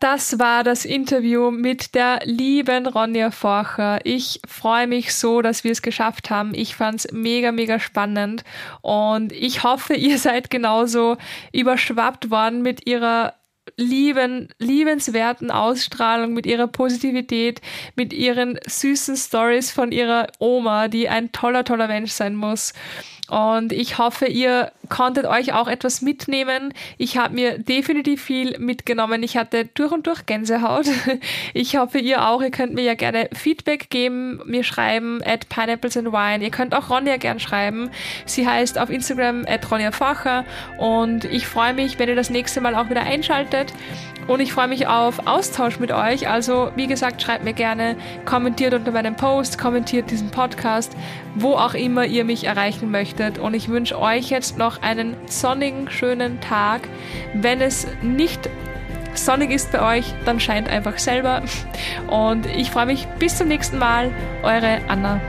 [0.00, 3.98] Das war das Interview mit der lieben Ronja Forcher.
[4.04, 6.54] Ich freue mich so, dass wir es geschafft haben.
[6.54, 8.44] Ich fand es mega, mega spannend
[8.80, 11.16] und ich hoffe, ihr seid genauso
[11.52, 13.34] überschwappt worden mit ihrer
[13.76, 17.60] lieben, liebenswerten Ausstrahlung, mit ihrer Positivität,
[17.96, 22.72] mit ihren süßen Stories von ihrer Oma, die ein toller, toller Mensch sein muss.
[23.28, 26.72] Und ich hoffe, ihr konntet euch auch etwas mitnehmen.
[26.96, 29.22] Ich habe mir definitiv viel mitgenommen.
[29.22, 30.86] Ich hatte durch und durch Gänsehaut.
[31.54, 32.42] Ich hoffe, ihr auch.
[32.42, 36.44] Ihr könnt mir ja gerne Feedback geben, mir schreiben at Pineapples and Wine.
[36.44, 37.90] Ihr könnt auch Ronja gern schreiben.
[38.26, 40.44] Sie heißt auf Instagram at Ronja Facher.
[40.78, 43.72] Und ich freue mich, wenn ihr das nächste Mal auch wieder einschaltet.
[44.26, 46.28] Und ich freue mich auf Austausch mit euch.
[46.28, 50.94] Also, wie gesagt, schreibt mir gerne, kommentiert unter meinem Post, kommentiert diesen Podcast,
[51.34, 53.17] wo auch immer ihr mich erreichen möchtet.
[53.18, 56.82] Und ich wünsche euch jetzt noch einen sonnigen, schönen Tag.
[57.34, 58.48] Wenn es nicht
[59.14, 61.42] sonnig ist bei euch, dann scheint einfach selber.
[62.08, 64.10] Und ich freue mich bis zum nächsten Mal.
[64.42, 65.20] Eure Anna.